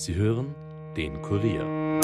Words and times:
Sie 0.00 0.14
hören 0.14 0.54
den 0.96 1.20
Kurier. 1.20 2.00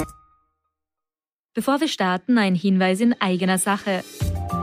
Bevor 1.55 1.81
wir 1.81 1.87
starten, 1.87 2.37
ein 2.37 2.53
Hinweis 2.53 3.01
in 3.01 3.19
eigener 3.19 3.57
Sache. 3.57 4.03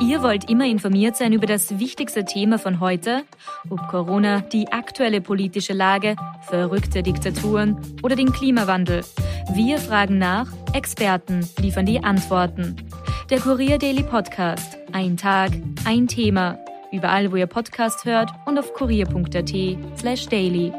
Ihr 0.00 0.22
wollt 0.22 0.48
immer 0.48 0.66
informiert 0.66 1.16
sein 1.16 1.32
über 1.32 1.46
das 1.46 1.80
wichtigste 1.80 2.24
Thema 2.24 2.60
von 2.60 2.78
heute, 2.78 3.24
ob 3.70 3.88
Corona, 3.88 4.40
die 4.40 4.70
aktuelle 4.70 5.20
politische 5.20 5.72
Lage, 5.72 6.14
verrückte 6.42 7.02
Diktaturen 7.02 7.76
oder 8.04 8.14
den 8.14 8.30
Klimawandel. 8.30 9.04
Wir 9.52 9.78
fragen 9.78 10.18
nach, 10.18 10.52
Experten 10.72 11.44
liefern 11.58 11.86
die 11.86 12.04
Antworten. 12.04 12.76
Der 13.30 13.40
Kurier 13.40 13.78
Daily 13.78 14.04
Podcast. 14.04 14.78
Ein 14.92 15.16
Tag, 15.16 15.50
ein 15.84 16.06
Thema. 16.06 16.56
Überall, 16.92 17.32
wo 17.32 17.36
ihr 17.36 17.48
Podcast 17.48 18.04
hört 18.04 18.30
und 18.46 18.60
auf 18.60 18.72
kurier.at 18.74 19.98
slash 19.98 20.26
daily. 20.26 20.72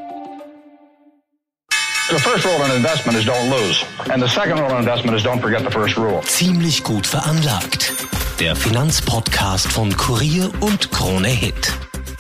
The 2.08 2.20
first 2.20 2.45
rule 2.45 2.64
in 2.66 2.72
investment 2.76 3.18
is 3.18 3.26
don't 3.26 3.50
lose. 3.50 3.84
And 4.12 4.22
the 4.22 4.27
second 4.27 4.59
rule 4.59 4.70
in 4.70 4.77
investment 4.77 5.18
is 5.18 5.23
don't 5.23 5.41
forget 5.41 5.64
the 5.64 5.72
first 5.72 5.98
rule. 5.98 6.22
Ziemlich 6.22 6.84
gut 6.84 7.08
veranlagt. 7.08 7.91
Der 8.40 8.55
Finanzpodcast 8.55 9.72
von 9.72 9.90
Kurier 9.98 10.52
und 10.59 10.91
Krone 10.91 11.30
Hit. 11.30 11.73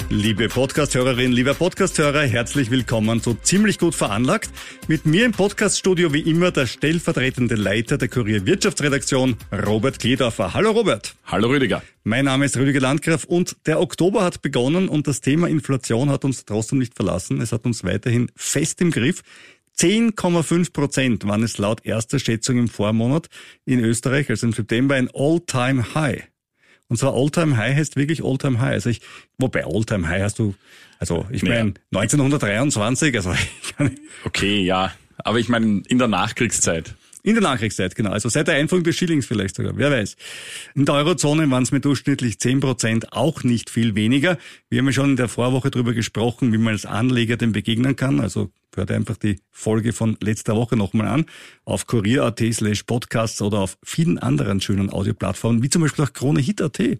Liebe 0.09 0.47
Podcasthörerinnen, 0.49 1.33
lieber 1.33 1.53
Podcasthörer, 1.53 2.21
herzlich 2.21 2.71
willkommen 2.71 3.21
zu 3.21 3.35
Ziemlich 3.35 3.77
gut 3.77 3.93
veranlagt. 3.93 4.49
Mit 4.87 5.05
mir 5.05 5.25
im 5.25 5.33
Podcaststudio 5.33 6.13
wie 6.13 6.21
immer 6.21 6.51
der 6.51 6.65
stellvertretende 6.67 7.55
Leiter 7.55 7.97
der 7.97 8.07
Kurier 8.07 8.45
Wirtschaftsredaktion, 8.45 9.35
Robert 9.51 9.99
Kledorfer. 9.99 10.53
Hallo 10.55 10.71
Robert. 10.71 11.15
Hallo 11.25 11.49
Rüdiger. 11.49 11.83
Mein 12.03 12.25
Name 12.25 12.45
ist 12.45 12.55
Rüdiger 12.55 12.81
Landgraf 12.81 13.23
und 13.23 13.55
der 13.65 13.79
Oktober 13.79 14.23
hat 14.23 14.43
begonnen 14.43 14.89
und 14.89 15.07
das 15.07 15.21
Thema 15.21 15.47
Inflation 15.47 16.11
hat 16.11 16.23
uns 16.23 16.45
trotzdem 16.45 16.77
nicht 16.77 16.95
verlassen. 16.95 17.41
Es 17.41 17.51
hat 17.51 17.65
uns 17.65 17.83
weiterhin 17.83 18.31
fest 18.35 18.81
im 18.81 18.91
Griff. 18.91 19.23
10,5 19.77 20.71
Prozent 20.71 21.27
waren 21.27 21.43
es 21.43 21.57
laut 21.57 21.85
erster 21.85 22.19
Schätzung 22.19 22.57
im 22.57 22.67
Vormonat 22.67 23.27
in 23.65 23.79
Österreich, 23.79 24.29
also 24.29 24.47
im 24.47 24.53
September, 24.53 24.95
ein 24.95 25.09
All-Time-High. 25.13 26.23
Und 26.87 26.97
zwar 26.97 27.13
All-Time-High 27.13 27.75
heißt 27.75 27.95
wirklich 27.95 28.23
All-Time-High. 28.23 28.73
Also 28.73 28.89
ich, 28.89 29.01
wobei 29.37 29.65
All-Time-High 29.65 30.21
hast 30.21 30.39
du, 30.39 30.55
also 30.99 31.25
ich 31.31 31.43
meine 31.43 31.73
1923, 31.91 33.15
also 33.15 33.33
ich 33.63 33.75
kann 33.75 33.95
Okay, 34.23 34.61
ja. 34.61 34.93
Aber 35.17 35.39
ich 35.39 35.49
meine 35.49 35.81
in 35.87 35.97
der 35.97 36.07
Nachkriegszeit. 36.07 36.95
In 37.25 37.33
der 37.33 37.41
Nachkriegszeit, 37.41 37.95
genau. 37.95 38.11
Also 38.11 38.29
seit 38.29 38.47
der 38.47 38.53
Einführung 38.53 38.83
des 38.83 38.97
Schillings 38.97 39.25
vielleicht 39.25 39.55
sogar, 39.55 39.75
wer 39.77 39.89
weiß. 39.89 40.15
In 40.75 40.85
der 40.85 40.93
Eurozone 40.93 41.49
waren 41.49 41.63
es 41.63 41.71
mit 41.71 41.83
durchschnittlich 41.83 42.37
10 42.37 42.59
Prozent 42.59 43.13
auch 43.13 43.41
nicht 43.43 43.71
viel 43.71 43.95
weniger. 43.95 44.37
Wir 44.69 44.77
haben 44.77 44.85
ja 44.85 44.91
schon 44.91 45.09
in 45.09 45.15
der 45.15 45.27
Vorwoche 45.27 45.71
darüber 45.71 45.93
gesprochen, 45.93 46.53
wie 46.53 46.59
man 46.59 46.73
als 46.73 46.85
Anleger 46.85 47.35
dem 47.35 47.51
begegnen 47.51 47.95
kann. 47.95 48.19
Also 48.19 48.51
hört 48.75 48.91
einfach 48.91 49.17
die 49.17 49.39
Folge 49.49 49.91
von 49.91 50.17
letzter 50.21 50.55
Woche 50.55 50.75
nochmal 50.75 51.07
an. 51.07 51.25
Auf 51.63 51.87
kurier.at 51.87 52.43
slash 52.53 52.83
podcasts 52.83 53.41
oder 53.41 53.57
auf 53.57 53.79
vielen 53.83 54.19
anderen 54.19 54.61
schönen 54.61 54.91
Audioplattformen, 54.91 55.63
wie 55.63 55.69
zum 55.71 55.81
Beispiel 55.81 56.05
auch 56.05 56.13
KroneHit.at. 56.13 56.99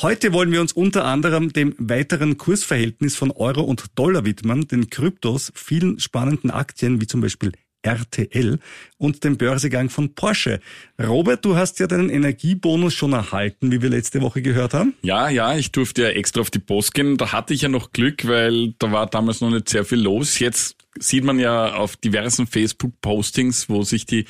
Heute 0.00 0.32
wollen 0.32 0.52
wir 0.52 0.62
uns 0.62 0.72
unter 0.72 1.04
anderem 1.04 1.52
dem 1.52 1.74
weiteren 1.76 2.38
Kursverhältnis 2.38 3.14
von 3.14 3.30
Euro 3.30 3.60
und 3.60 3.84
Dollar 3.94 4.24
widmen, 4.24 4.66
den 4.68 4.88
Kryptos, 4.88 5.52
vielen 5.54 6.00
spannenden 6.00 6.50
Aktien 6.50 7.02
wie 7.02 7.06
zum 7.06 7.20
Beispiel 7.20 7.52
RTL 7.84 8.58
und 8.98 9.24
dem 9.24 9.36
Börsegang 9.36 9.90
von 9.90 10.14
Porsche. 10.14 10.60
Robert, 11.00 11.44
du 11.44 11.56
hast 11.56 11.78
ja 11.78 11.86
deinen 11.86 12.10
Energiebonus 12.10 12.94
schon 12.94 13.12
erhalten, 13.12 13.70
wie 13.70 13.82
wir 13.82 13.90
letzte 13.90 14.20
Woche 14.22 14.42
gehört 14.42 14.74
haben. 14.74 14.94
Ja, 15.02 15.28
ja, 15.28 15.56
ich 15.56 15.72
durfte 15.72 16.02
ja 16.02 16.08
extra 16.08 16.40
auf 16.40 16.50
die 16.50 16.58
Post 16.58 16.94
gehen. 16.94 17.16
Da 17.16 17.32
hatte 17.32 17.54
ich 17.54 17.62
ja 17.62 17.68
noch 17.68 17.92
Glück, 17.92 18.26
weil 18.26 18.74
da 18.78 18.90
war 18.90 19.06
damals 19.06 19.40
noch 19.40 19.50
nicht 19.50 19.68
sehr 19.68 19.84
viel 19.84 20.00
los. 20.00 20.38
Jetzt 20.38 20.76
sieht 20.98 21.24
man 21.24 21.38
ja 21.38 21.74
auf 21.74 21.96
diversen 21.96 22.46
Facebook-Postings, 22.46 23.68
wo 23.68 23.82
sich 23.82 24.06
die 24.06 24.26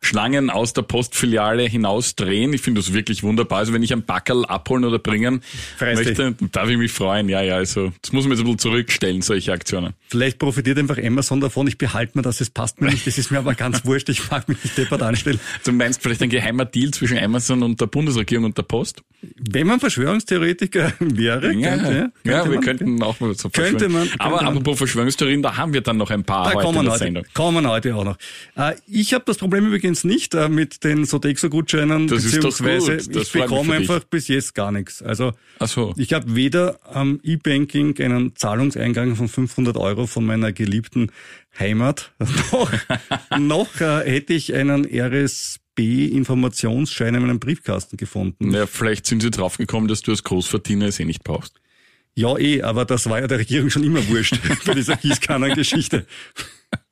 Schlangen 0.00 0.48
aus 0.48 0.72
der 0.74 0.82
Postfiliale 0.82 1.64
hinaus 1.64 2.14
drehen. 2.14 2.52
Ich 2.52 2.60
finde 2.62 2.80
das 2.80 2.92
wirklich 2.92 3.22
wunderbar. 3.24 3.58
Also 3.58 3.72
wenn 3.72 3.82
ich 3.82 3.92
ein 3.92 4.02
Backerl 4.04 4.44
abholen 4.46 4.84
oder 4.84 4.98
bringen 4.98 5.42
Freust 5.76 6.04
möchte, 6.04 6.34
darf 6.52 6.68
ich 6.68 6.76
mich 6.78 6.92
freuen. 6.92 7.28
Ja, 7.28 7.42
ja, 7.42 7.56
also 7.56 7.92
das 8.00 8.12
muss 8.12 8.24
man 8.24 8.32
jetzt 8.32 8.40
ein 8.40 8.44
bisschen 8.44 8.58
zurückstellen, 8.60 9.22
solche 9.22 9.52
Aktionen. 9.52 9.94
Vielleicht 10.08 10.38
profitiert 10.38 10.78
einfach 10.78 10.98
Amazon 11.02 11.40
davon. 11.40 11.66
Ich 11.66 11.78
behalte 11.78 12.16
mir 12.16 12.22
das, 12.22 12.40
es 12.40 12.48
passt 12.48 12.80
mir 12.80 12.90
nicht. 12.90 13.06
Das 13.06 13.18
ist 13.18 13.30
mir 13.32 13.38
aber 13.38 13.54
ganz 13.54 13.84
wurscht. 13.84 14.08
Ich 14.08 14.30
mag 14.30 14.48
mich 14.48 14.62
nicht 14.62 14.78
deppert 14.78 15.02
anstellen. 15.02 15.40
Du 15.64 15.72
meinst 15.72 16.00
vielleicht 16.00 16.22
ein 16.22 16.30
geheimer 16.30 16.64
Deal 16.64 16.92
zwischen 16.92 17.18
Amazon 17.18 17.62
und 17.64 17.80
der 17.80 17.86
Bundesregierung 17.86 18.44
und 18.44 18.56
der 18.56 18.62
Post? 18.62 19.02
Wenn 19.36 19.66
man 19.66 19.80
Verschwörungstheoretiker 19.80 20.92
wäre, 21.00 21.52
Ja, 21.54 21.70
könnte, 21.76 22.12
ja, 22.24 22.42
könnte 22.42 22.50
wir 22.50 22.54
man, 22.56 22.60
könnten 22.64 23.02
auch 23.02 23.18
mal 23.18 23.34
so 23.34 23.48
Könnte 23.50 23.88
man, 23.88 24.02
könnte 24.08 24.20
Aber 24.20 24.36
man. 24.36 24.46
apropos 24.46 24.78
Verschwörungstheorien, 24.78 25.42
da 25.42 25.56
haben 25.56 25.72
wir 25.72 25.80
dann 25.80 25.96
noch 25.96 26.10
ein 26.10 26.22
paar 26.22 26.44
Da 26.50 26.54
heute 26.54 26.64
kommen 26.64 26.78
in 26.78 26.84
der 26.84 26.92
heute, 26.92 27.04
Sendung. 27.04 27.24
kommen 27.34 27.66
heute 27.68 27.96
auch 27.96 28.04
noch. 28.04 28.16
Äh, 28.56 28.74
ich 28.86 29.12
habe 29.14 29.24
das 29.26 29.38
Problem 29.38 29.66
übrigens 29.66 29.87
nicht 30.04 30.34
äh, 30.34 30.48
mit 30.48 30.84
den 30.84 31.04
Sodexo-Gutscheinen, 31.04 32.06
beziehungsweise 32.06 32.96
ich 32.96 33.32
bekomme 33.32 33.78
dich. 33.78 33.90
einfach 33.90 34.04
bis 34.04 34.28
jetzt 34.28 34.54
gar 34.54 34.70
nichts. 34.72 35.02
Also 35.02 35.32
so. 35.60 35.92
ich 35.96 36.12
habe 36.12 36.34
weder 36.34 36.78
am 36.84 37.20
E-Banking 37.22 37.98
einen 38.00 38.36
Zahlungseingang 38.36 39.16
von 39.16 39.28
500 39.28 39.76
Euro 39.76 40.06
von 40.06 40.24
meiner 40.24 40.52
geliebten 40.52 41.10
Heimat, 41.58 42.12
noch, 42.52 42.70
noch 43.38 43.80
äh, 43.80 44.10
hätte 44.10 44.34
ich 44.34 44.54
einen 44.54 44.84
RSB-Informationsschein 44.84 47.14
in 47.14 47.22
meinem 47.22 47.40
Briefkasten 47.40 47.96
gefunden. 47.96 48.52
Ja, 48.52 48.66
vielleicht 48.66 49.06
sind 49.06 49.22
sie 49.22 49.30
draufgekommen, 49.30 49.88
dass 49.88 50.02
du 50.02 50.10
als 50.12 50.22
Großverdiener 50.24 50.86
es 50.86 51.00
eh 51.00 51.04
nicht 51.04 51.24
brauchst. 51.24 51.60
Ja, 52.14 52.36
eh, 52.36 52.62
aber 52.62 52.84
das 52.84 53.08
war 53.08 53.20
ja 53.20 53.28
der 53.28 53.38
Regierung 53.38 53.70
schon 53.70 53.84
immer 53.84 54.06
wurscht 54.08 54.36
bei 54.66 54.74
dieser 54.74 54.96
Gießkannen-Geschichte. 54.96 56.04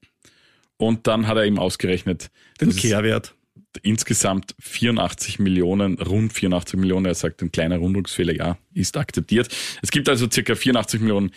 Und 0.76 1.06
dann 1.06 1.28
hat 1.28 1.36
er 1.36 1.44
eben 1.44 1.58
ausgerechnet, 1.58 2.30
Den 2.60 2.74
Kehrwert. 2.74 3.34
Insgesamt 3.82 4.54
84 4.60 5.38
Millionen, 5.38 5.98
rund 5.98 6.32
84 6.32 6.78
Millionen, 6.78 7.06
er 7.06 7.14
sagt, 7.14 7.42
ein 7.42 7.52
kleiner 7.52 7.78
Rundungsfehler, 7.78 8.34
ja, 8.34 8.58
ist 8.74 8.96
akzeptiert. 8.96 9.48
Es 9.82 9.90
gibt 9.90 10.08
also 10.08 10.28
circa 10.30 10.54
84 10.54 11.00
Millionen 11.00 11.32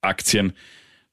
Aktien 0.00 0.52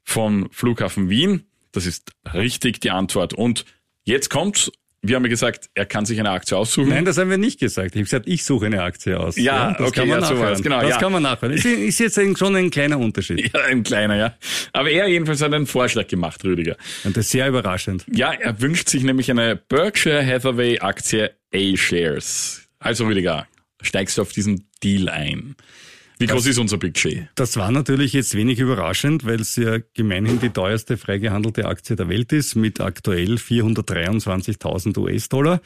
von 0.04 0.50
Flughafen 0.52 1.10
Wien. 1.10 1.46
Das 1.72 1.86
ist 1.86 2.12
richtig 2.34 2.82
die 2.82 2.92
Antwort. 2.92 3.34
Und 3.34 3.66
jetzt 4.04 4.30
kommt 4.30 4.72
wir 5.02 5.16
haben 5.16 5.24
ja 5.24 5.30
gesagt, 5.30 5.70
er 5.74 5.86
kann 5.86 6.06
sich 6.06 6.20
eine 6.20 6.30
Aktie 6.32 6.58
aussuchen. 6.58 6.90
Nein, 6.90 7.06
das 7.06 7.18
haben 7.18 7.30
wir 7.30 7.38
nicht 7.38 7.60
gesagt. 7.60 7.92
Ich 7.92 7.94
habe 7.96 8.04
gesagt, 8.04 8.28
ich 8.28 8.44
suche 8.44 8.66
eine 8.66 8.84
Aktie 8.84 9.20
aus. 9.20 9.38
Ja, 9.38 9.72
das 9.74 9.88
okay, 9.88 10.00
kann 10.02 10.10
man 10.10 10.20
ja, 10.22 10.26
so 10.26 10.34
nachhören. 10.34 10.50
war's, 10.50 10.62
genau, 10.62 10.82
das 10.82 10.90
ja. 10.90 10.98
kann 10.98 11.12
man 11.12 11.24
nachhören. 11.24 11.54
Ist, 11.54 11.66
ist 11.66 12.00
jetzt 12.00 12.20
ein- 12.20 12.36
schon 12.36 12.56
ein 12.56 12.70
kleiner 12.70 13.00
Unterschied. 13.00 13.52
Ja, 13.54 13.62
ein 13.66 13.84
kleiner, 13.84 14.16
ja. 14.16 14.34
Aber 14.74 14.90
er 14.90 15.08
jedenfalls 15.08 15.42
hat 15.42 15.54
einen 15.54 15.66
Vorschlag 15.68 16.08
gemacht, 16.08 16.44
Rüdiger. 16.44 16.76
Und 17.04 17.16
das 17.18 17.26
ist 17.26 17.32
sehr 17.32 17.48
überraschend. 17.48 18.06
Ja, 18.12 18.34
er 18.34 18.60
wünscht 18.62 18.90
sich 18.90 19.04
nämlich 19.04 19.30
eine 19.32 19.56
Berkshire 19.56 20.26
Hathaway 20.26 20.80
Aktie 20.80 21.32
A-Shares. 21.54 22.68
Also 22.80 23.06
Rüdiger, 23.06 23.48
steigst 23.82 24.18
du 24.18 24.22
auf 24.22 24.32
diesen 24.34 24.68
Deal 24.84 25.10
ein? 25.10 25.56
Wie 26.20 26.28
groß 26.28 26.48
ist 26.48 26.58
unser 26.58 26.78
Budget? 26.78 27.30
Das 27.36 27.56
war 27.56 27.72
natürlich 27.72 28.12
jetzt 28.12 28.36
wenig 28.36 28.60
überraschend, 28.60 29.26
weil 29.26 29.40
es 29.40 29.56
ja 29.56 29.78
gemeinhin 29.94 30.42
die 30.42 30.50
teuerste 30.50 30.98
frei 30.98 31.18
gehandelte 31.18 31.66
Aktie 31.66 31.96
der 31.96 32.10
Welt 32.10 32.34
ist, 32.34 32.56
mit 32.56 32.82
aktuell 32.82 33.36
423.000 33.36 34.98
US-Dollar. 34.98 35.62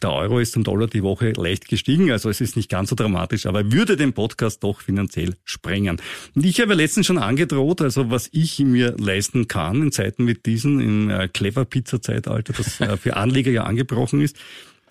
Der 0.00 0.12
Euro 0.12 0.38
ist 0.38 0.52
zum 0.52 0.62
Dollar 0.62 0.86
die 0.86 1.02
Woche 1.02 1.32
leicht 1.32 1.68
gestiegen, 1.68 2.12
also 2.12 2.30
es 2.30 2.40
ist 2.40 2.56
nicht 2.56 2.70
ganz 2.70 2.90
so 2.90 2.94
dramatisch, 2.94 3.46
aber 3.46 3.72
würde 3.72 3.96
den 3.96 4.12
Podcast 4.12 4.62
doch 4.62 4.80
finanziell 4.80 5.34
sprengen. 5.42 6.00
Und 6.36 6.46
ich 6.46 6.60
habe 6.60 6.74
letztens 6.74 7.06
schon 7.06 7.18
angedroht, 7.18 7.82
also 7.82 8.10
was 8.10 8.28
ich 8.30 8.60
mir 8.60 8.94
leisten 8.96 9.48
kann 9.48 9.82
in 9.82 9.90
Zeiten 9.90 10.24
mit 10.24 10.46
diesen, 10.46 10.80
im 10.80 11.10
äh, 11.10 11.26
Clever-Pizza-Zeitalter, 11.26 12.52
das 12.52 12.80
äh, 12.80 12.96
für 12.96 13.16
Anleger 13.16 13.50
ja 13.50 13.64
angebrochen 13.64 14.20
ist, 14.20 14.36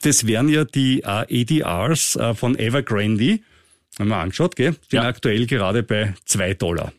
das 0.01 0.28
wären 0.28 0.50
ja 0.50 0.66
die 0.66 1.06
ADRs 1.06 2.18
äh, 2.18 2.34
von 2.36 2.60
Evergrande. 2.60 3.40
Haben 4.00 4.10
wir 4.10 4.18
angeschaut, 4.18 4.56
gell? 4.56 4.72
Sind 4.74 4.94
Ja. 4.94 5.07
aktuell 5.07 5.46
gerade 5.46 5.84
bei 5.84 6.13
zwei 6.25 6.54
Dollar. 6.54 6.94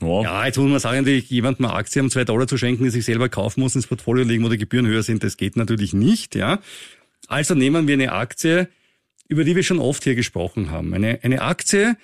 Oh, 0.00 0.22
Ja, 0.22 0.44
jetzt 0.44 0.58
muss 0.58 0.68
man 0.70 0.80
sagen, 0.80 1.06
jemandem 1.06 1.64
eine 1.66 1.74
Aktie 1.74 2.02
um 2.02 2.10
zwei 2.10 2.24
Dollar 2.24 2.46
zu 2.46 2.58
schenken, 2.58 2.84
die 2.84 2.90
sich 2.90 3.04
selber 3.04 3.28
kaufen 3.28 3.60
muss, 3.60 3.74
ins 3.74 3.86
Portfolio 3.86 4.24
legen, 4.24 4.44
wo 4.44 4.48
die 4.48 4.58
Gebühren 4.58 4.86
höher 4.86 5.02
sind, 5.02 5.22
das 5.24 5.36
geht 5.36 5.56
natürlich 5.56 5.92
nicht, 5.94 6.34
ja. 6.34 6.60
Also 7.28 7.54
nehmen 7.54 7.86
wir 7.88 7.94
eine 7.94 8.12
Aktie, 8.12 8.68
über 9.28 9.44
die 9.44 9.56
wir 9.56 9.62
schon 9.62 9.78
oft 9.78 10.04
hier 10.04 10.14
gesprochen 10.14 10.70
haben. 10.70 10.92
Eine, 10.92 11.20
eine 11.22 11.40
Aktie, 11.40 11.96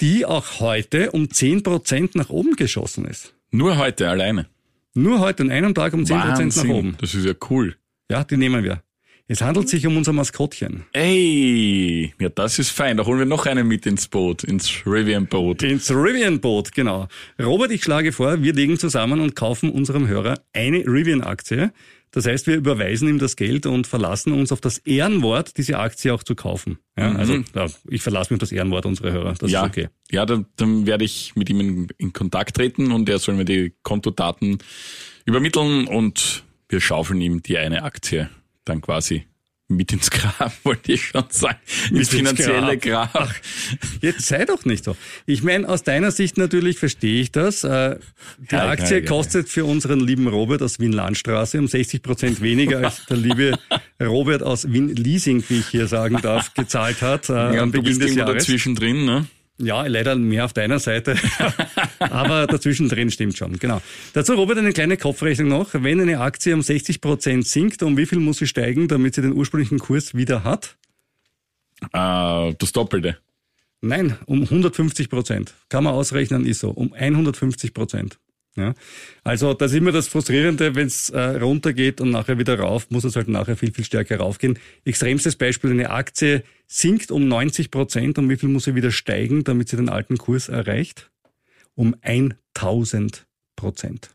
die 0.00 0.24
auch 0.24 0.60
heute 0.60 1.10
um 1.10 1.30
10 1.30 1.64
Prozent 1.64 2.14
nach 2.14 2.28
oben 2.30 2.54
geschossen 2.54 3.06
ist. 3.06 3.34
Nur 3.50 3.76
heute 3.78 4.08
alleine. 4.08 4.46
Nur 4.94 5.18
heute 5.18 5.42
an 5.42 5.50
einem 5.50 5.74
Tag 5.74 5.94
um 5.94 6.04
10 6.06 6.16
Prozent 6.20 6.56
nach 6.56 6.62
Wahnsinn. 6.62 6.70
oben. 6.70 6.96
Das 7.00 7.14
ist 7.14 7.24
ja 7.24 7.34
cool. 7.50 7.76
Ja, 8.10 8.22
die 8.22 8.36
nehmen 8.36 8.62
wir. 8.62 8.82
Es 9.30 9.42
handelt 9.42 9.68
sich 9.68 9.86
um 9.86 9.94
unser 9.98 10.14
Maskottchen. 10.14 10.84
Ey, 10.94 12.14
ja, 12.18 12.30
das 12.30 12.58
ist 12.58 12.70
fein. 12.70 12.96
Da 12.96 13.04
holen 13.04 13.18
wir 13.18 13.26
noch 13.26 13.44
einen 13.44 13.68
mit 13.68 13.84
ins 13.84 14.08
Boot, 14.08 14.42
ins 14.42 14.86
Rivian-Boot. 14.86 15.62
Ins 15.62 15.90
Rivian-Boot, 15.90 16.72
genau. 16.72 17.08
Robert, 17.38 17.70
ich 17.70 17.84
schlage 17.84 18.12
vor, 18.12 18.42
wir 18.42 18.54
legen 18.54 18.78
zusammen 18.78 19.20
und 19.20 19.36
kaufen 19.36 19.70
unserem 19.70 20.08
Hörer 20.08 20.40
eine 20.54 20.78
Rivian-Aktie. 20.78 21.74
Das 22.10 22.24
heißt, 22.24 22.46
wir 22.46 22.56
überweisen 22.56 23.06
ihm 23.06 23.18
das 23.18 23.36
Geld 23.36 23.66
und 23.66 23.86
verlassen 23.86 24.32
uns 24.32 24.50
auf 24.50 24.62
das 24.62 24.78
Ehrenwort, 24.78 25.58
diese 25.58 25.78
Aktie 25.78 26.14
auch 26.14 26.22
zu 26.22 26.34
kaufen. 26.34 26.78
Ja, 26.96 27.12
also 27.12 27.44
ja, 27.54 27.66
ich 27.90 28.00
verlasse 28.00 28.32
mich 28.32 28.38
auf 28.38 28.48
das 28.48 28.52
Ehrenwort 28.52 28.86
unserer 28.86 29.12
Hörer. 29.12 29.34
Das 29.38 29.50
ja, 29.50 29.64
ist 29.64 29.68
okay. 29.68 29.88
ja 30.10 30.24
dann, 30.24 30.46
dann 30.56 30.86
werde 30.86 31.04
ich 31.04 31.36
mit 31.36 31.50
ihm 31.50 31.60
in, 31.60 31.88
in 31.98 32.14
Kontakt 32.14 32.56
treten 32.56 32.92
und 32.92 33.10
er 33.10 33.18
soll 33.18 33.34
mir 33.34 33.44
die 33.44 33.74
Kontodaten 33.82 34.56
übermitteln 35.26 35.86
und 35.86 36.44
wir 36.70 36.80
schaufeln 36.80 37.20
ihm 37.20 37.42
die 37.42 37.58
eine 37.58 37.82
Aktie 37.82 38.30
dann 38.68 38.80
quasi 38.80 39.26
mit 39.70 39.92
ins 39.92 40.10
Grab, 40.10 40.50
wollte 40.64 40.92
ich 40.92 41.04
schon 41.04 41.24
sagen. 41.28 41.58
Mit 41.90 41.98
ins 42.00 42.08
finanzielle 42.08 42.78
Grab. 42.78 43.34
Jetzt 44.00 44.22
sei 44.26 44.46
doch 44.46 44.64
nicht 44.64 44.82
so. 44.84 44.96
Ich 45.26 45.42
meine, 45.42 45.68
aus 45.68 45.82
deiner 45.82 46.10
Sicht 46.10 46.38
natürlich 46.38 46.78
verstehe 46.78 47.20
ich 47.20 47.32
das. 47.32 47.64
Äh, 47.64 47.98
Die 48.50 48.54
Ja, 48.54 48.68
Aktie 48.70 48.96
ja, 48.96 49.02
ja. 49.02 49.06
kostet 49.08 49.50
für 49.50 49.66
unseren 49.66 50.00
lieben 50.00 50.26
Robert 50.26 50.62
aus 50.62 50.80
Wien-Landstraße 50.80 51.58
um 51.58 51.68
60 51.68 52.02
Prozent 52.02 52.40
weniger 52.40 52.78
als 52.78 53.04
der 53.10 53.18
liebe 53.18 53.58
Robert 54.00 54.42
aus 54.42 54.72
Wien-Leasing, 54.72 55.44
wie 55.50 55.58
ich 55.58 55.68
hier 55.68 55.86
sagen 55.86 56.18
darf, 56.22 56.54
gezahlt 56.54 57.02
hat 57.02 57.28
äh, 57.28 57.32
Ja, 57.34 57.48
am 57.48 57.64
und 57.64 57.74
du 57.74 57.82
Beginn 57.82 57.98
bist 57.98 58.08
des 58.08 58.16
Jahres. 58.16 58.34
dazwischen 58.46 58.74
drin, 58.74 59.04
ne? 59.04 59.26
Ja, 59.60 59.84
leider 59.86 60.14
mehr 60.14 60.44
auf 60.44 60.52
deiner 60.52 60.78
Seite. 60.78 61.16
Aber 61.98 62.46
dazwischen 62.46 62.88
drin 62.88 63.10
stimmt 63.10 63.36
schon, 63.36 63.58
genau. 63.58 63.82
Dazu, 64.12 64.34
Robert, 64.34 64.58
eine 64.58 64.72
kleine 64.72 64.96
Kopfrechnung 64.96 65.48
noch. 65.48 65.70
Wenn 65.72 66.00
eine 66.00 66.20
Aktie 66.20 66.54
um 66.54 66.62
60 66.62 67.00
Prozent 67.00 67.46
sinkt, 67.46 67.82
um 67.82 67.96
wie 67.96 68.06
viel 68.06 68.20
muss 68.20 68.38
sie 68.38 68.46
steigen, 68.46 68.86
damit 68.86 69.16
sie 69.16 69.22
den 69.22 69.32
ursprünglichen 69.32 69.80
Kurs 69.80 70.14
wieder 70.14 70.44
hat? 70.44 70.76
Äh, 71.92 72.54
das 72.56 72.72
Doppelte. 72.72 73.18
Nein, 73.80 74.16
um 74.26 74.42
150 74.42 75.08
Prozent. 75.08 75.54
Kann 75.68 75.84
man 75.84 75.94
ausrechnen, 75.94 76.46
ist 76.46 76.60
so. 76.60 76.70
Um 76.70 76.92
150 76.92 77.74
Prozent. 77.74 78.18
Ja. 78.58 78.74
Also 79.24 79.54
das 79.54 79.72
ist 79.72 79.78
immer 79.78 79.92
das 79.92 80.08
Frustrierende, 80.08 80.74
wenn 80.74 80.86
es 80.86 81.10
äh, 81.10 81.20
runtergeht 81.20 82.00
und 82.00 82.10
nachher 82.10 82.38
wieder 82.38 82.58
rauf, 82.58 82.90
muss 82.90 83.04
es 83.04 83.16
halt 83.16 83.28
nachher 83.28 83.56
viel, 83.56 83.72
viel 83.72 83.84
stärker 83.84 84.18
raufgehen. 84.18 84.58
Extremstes 84.84 85.36
Beispiel, 85.36 85.70
eine 85.70 85.90
Aktie 85.90 86.42
sinkt 86.66 87.10
um 87.10 87.28
90 87.28 87.70
Prozent. 87.70 88.18
Um 88.18 88.28
wie 88.28 88.36
viel 88.36 88.48
muss 88.48 88.64
sie 88.64 88.74
wieder 88.74 88.90
steigen, 88.90 89.44
damit 89.44 89.68
sie 89.68 89.76
den 89.76 89.88
alten 89.88 90.18
Kurs 90.18 90.48
erreicht? 90.48 91.10
Um 91.74 91.94
1000 92.02 93.26
Prozent. 93.56 94.10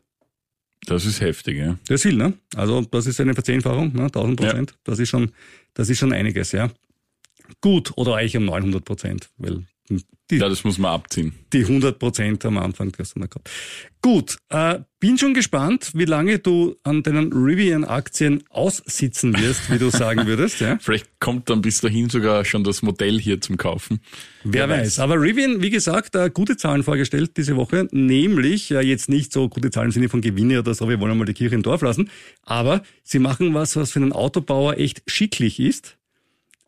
Das 0.86 1.06
ist 1.06 1.20
heftig, 1.20 1.56
ja. 1.56 1.78
Das 1.88 1.96
ist 1.96 2.02
viel, 2.02 2.16
ne? 2.16 2.34
Also 2.54 2.82
das 2.82 3.06
ist 3.06 3.20
eine 3.20 3.34
Verzehnfachung, 3.34 3.94
ne? 3.94 4.04
1000 4.04 4.38
Prozent. 4.38 4.74
Das 4.84 4.98
ist 4.98 5.08
schon, 5.08 5.32
das 5.72 5.88
ist 5.88 5.98
schon 5.98 6.12
einiges, 6.12 6.52
ja. 6.52 6.70
Gut, 7.60 7.92
oder 7.96 8.16
eigentlich 8.16 8.36
um 8.36 8.44
900 8.44 8.84
Prozent, 8.84 9.30
weil 9.38 9.64
die 9.90 10.36
Ja, 10.36 10.48
das 10.48 10.64
muss 10.64 10.78
man 10.78 10.92
abziehen. 10.92 11.32
die 11.52 11.60
100 11.62 11.98
Prozent 11.98 12.44
am 12.44 12.56
Anfang 12.58 12.90
gestern 12.92 13.28
gehabt. 13.28 13.50
Gut, 14.00 14.38
äh, 14.48 14.80
bin 15.00 15.18
schon 15.18 15.34
gespannt, 15.34 15.90
wie 15.94 16.04
lange 16.06 16.38
du 16.38 16.76
an 16.82 17.02
deinen 17.02 17.32
Rivian-Aktien 17.32 18.42
aussitzen 18.50 19.38
wirst, 19.38 19.70
wie 19.70 19.78
du 19.78 19.90
sagen 19.90 20.26
würdest. 20.26 20.60
Ja? 20.60 20.78
Vielleicht 20.80 21.20
kommt 21.20 21.50
dann 21.50 21.60
bis 21.62 21.80
dahin 21.80 22.08
sogar 22.08 22.44
schon 22.44 22.64
das 22.64 22.82
Modell 22.82 23.20
hier 23.20 23.40
zum 23.40 23.56
Kaufen. 23.56 24.00
Wer 24.44 24.68
weiß. 24.68 24.98
Aber 24.98 25.20
Rivian, 25.20 25.62
wie 25.62 25.70
gesagt, 25.70 26.14
äh, 26.16 26.30
gute 26.32 26.56
Zahlen 26.56 26.82
vorgestellt 26.82 27.36
diese 27.36 27.56
Woche, 27.56 27.88
nämlich 27.92 28.70
äh, 28.70 28.80
jetzt 28.80 29.08
nicht 29.08 29.32
so 29.32 29.48
gute 29.48 29.70
Zahlen 29.70 29.86
im 29.88 29.92
Sinne 29.92 30.08
von 30.08 30.20
Gewinne 30.20 30.58
oder 30.60 30.74
so, 30.74 30.88
wir 30.88 31.00
wollen 31.00 31.16
mal 31.18 31.24
die 31.24 31.34
Kirche 31.34 31.54
im 31.54 31.62
Dorf 31.62 31.82
lassen, 31.82 32.10
aber 32.42 32.82
sie 33.02 33.18
machen 33.18 33.52
was, 33.54 33.76
was 33.76 33.92
für 33.92 34.00
einen 34.00 34.12
Autobauer 34.12 34.78
echt 34.78 35.02
schicklich 35.06 35.60
ist. 35.60 35.96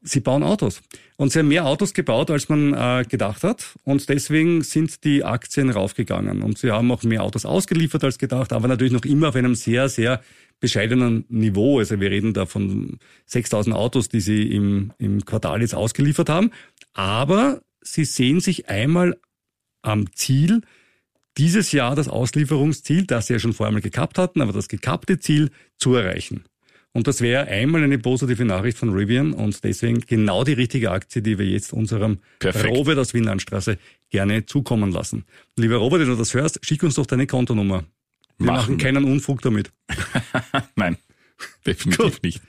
Sie 0.06 0.20
bauen 0.20 0.44
Autos. 0.44 0.82
Und 1.16 1.32
sie 1.32 1.40
haben 1.40 1.48
mehr 1.48 1.66
Autos 1.66 1.92
gebaut, 1.92 2.30
als 2.30 2.48
man 2.48 2.72
äh, 2.74 3.04
gedacht 3.08 3.42
hat. 3.42 3.74
Und 3.82 4.08
deswegen 4.08 4.62
sind 4.62 5.02
die 5.02 5.24
Aktien 5.24 5.68
raufgegangen. 5.70 6.42
Und 6.42 6.58
sie 6.58 6.70
haben 6.70 6.92
auch 6.92 7.02
mehr 7.02 7.24
Autos 7.24 7.44
ausgeliefert 7.44 8.04
als 8.04 8.18
gedacht, 8.18 8.52
aber 8.52 8.68
natürlich 8.68 8.92
noch 8.92 9.04
immer 9.04 9.30
auf 9.30 9.36
einem 9.36 9.56
sehr, 9.56 9.88
sehr 9.88 10.22
bescheidenen 10.60 11.24
Niveau. 11.28 11.78
Also 11.78 12.00
wir 12.00 12.10
reden 12.10 12.34
da 12.34 12.46
von 12.46 12.98
6000 13.26 13.74
Autos, 13.74 14.08
die 14.08 14.20
sie 14.20 14.42
im, 14.42 14.92
im 14.98 15.24
Quartal 15.24 15.60
jetzt 15.60 15.74
ausgeliefert 15.74 16.28
haben. 16.28 16.52
Aber 16.92 17.62
sie 17.80 18.04
sehen 18.04 18.40
sich 18.40 18.68
einmal 18.68 19.16
am 19.82 20.12
Ziel, 20.12 20.62
dieses 21.36 21.72
Jahr 21.72 21.94
das 21.94 22.08
Auslieferungsziel, 22.08 23.06
das 23.06 23.26
sie 23.26 23.34
ja 23.34 23.38
schon 23.38 23.52
vorher 23.52 23.72
mal 23.72 23.82
gekappt 23.82 24.18
hatten, 24.18 24.40
aber 24.40 24.52
das 24.52 24.68
gekappte 24.68 25.18
Ziel 25.18 25.50
zu 25.78 25.94
erreichen. 25.94 26.44
Und 26.96 27.06
das 27.06 27.20
wäre 27.20 27.46
einmal 27.48 27.84
eine 27.84 27.98
positive 27.98 28.46
Nachricht 28.46 28.78
von 28.78 28.88
Rivian 28.88 29.34
und 29.34 29.62
deswegen 29.64 30.00
genau 30.00 30.44
die 30.44 30.54
richtige 30.54 30.92
Aktie, 30.92 31.20
die 31.20 31.38
wir 31.38 31.44
jetzt 31.44 31.74
unserem 31.74 32.20
Perfekt. 32.38 32.74
Robert 32.74 32.96
aus 32.96 33.12
Wien-Landstraße 33.12 33.76
gerne 34.08 34.46
zukommen 34.46 34.92
lassen. 34.92 35.26
Lieber 35.58 35.76
Robert, 35.76 36.00
wenn 36.00 36.08
du 36.08 36.16
das 36.16 36.32
hörst, 36.32 36.58
schick 36.64 36.82
uns 36.82 36.94
doch 36.94 37.04
deine 37.04 37.26
Kontonummer. 37.26 37.84
Wir 38.38 38.46
Machen 38.46 38.56
machen 38.56 38.78
keinen 38.78 39.04
Unfug 39.04 39.42
damit. 39.42 39.72
Nein, 40.74 40.96
definitiv 41.66 42.14
Gut. 42.14 42.22
nicht. 42.22 42.40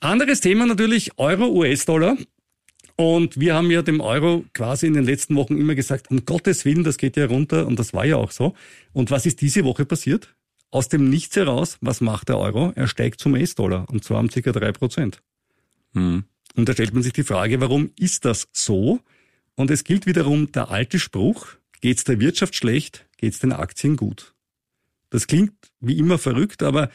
Anderes 0.00 0.42
Thema 0.42 0.66
natürlich 0.66 1.12
Euro, 1.16 1.46
US-Dollar. 1.46 2.18
Und 2.96 3.40
wir 3.40 3.54
haben 3.54 3.70
ja 3.70 3.80
dem 3.80 4.02
Euro 4.02 4.44
quasi 4.52 4.86
in 4.86 4.92
den 4.92 5.04
letzten 5.04 5.34
Wochen 5.34 5.56
immer 5.56 5.74
gesagt, 5.74 6.10
um 6.10 6.26
Gottes 6.26 6.66
Willen, 6.66 6.84
das 6.84 6.98
geht 6.98 7.16
ja 7.16 7.24
runter. 7.24 7.66
Und 7.66 7.78
das 7.78 7.94
war 7.94 8.04
ja 8.04 8.16
auch 8.16 8.32
so. 8.32 8.54
Und 8.92 9.10
was 9.10 9.24
ist 9.24 9.40
diese 9.40 9.64
Woche 9.64 9.86
passiert? 9.86 10.35
Aus 10.70 10.88
dem 10.88 11.08
Nichts 11.08 11.36
heraus, 11.36 11.78
was 11.80 12.00
macht 12.00 12.28
der 12.28 12.38
Euro? 12.38 12.72
Er 12.74 12.88
steigt 12.88 13.20
zum 13.20 13.34
US-Dollar. 13.34 13.88
Und 13.88 14.04
zwar 14.04 14.20
um 14.20 14.30
circa 14.30 14.52
drei 14.52 14.72
Prozent. 14.72 15.22
Hm. 15.94 16.24
Und 16.54 16.68
da 16.68 16.72
stellt 16.72 16.94
man 16.94 17.02
sich 17.02 17.12
die 17.12 17.22
Frage, 17.22 17.60
warum 17.60 17.90
ist 17.98 18.24
das 18.24 18.48
so? 18.52 19.00
Und 19.54 19.70
es 19.70 19.84
gilt 19.84 20.06
wiederum 20.06 20.52
der 20.52 20.70
alte 20.70 20.98
Spruch, 20.98 21.46
geht's 21.80 22.04
der 22.04 22.20
Wirtschaft 22.20 22.54
schlecht, 22.54 23.06
geht's 23.16 23.38
den 23.38 23.52
Aktien 23.52 23.96
gut. 23.96 24.34
Das 25.10 25.26
klingt 25.26 25.52
wie 25.80 25.98
immer 25.98 26.18
verrückt, 26.18 26.62
aber 26.62 26.90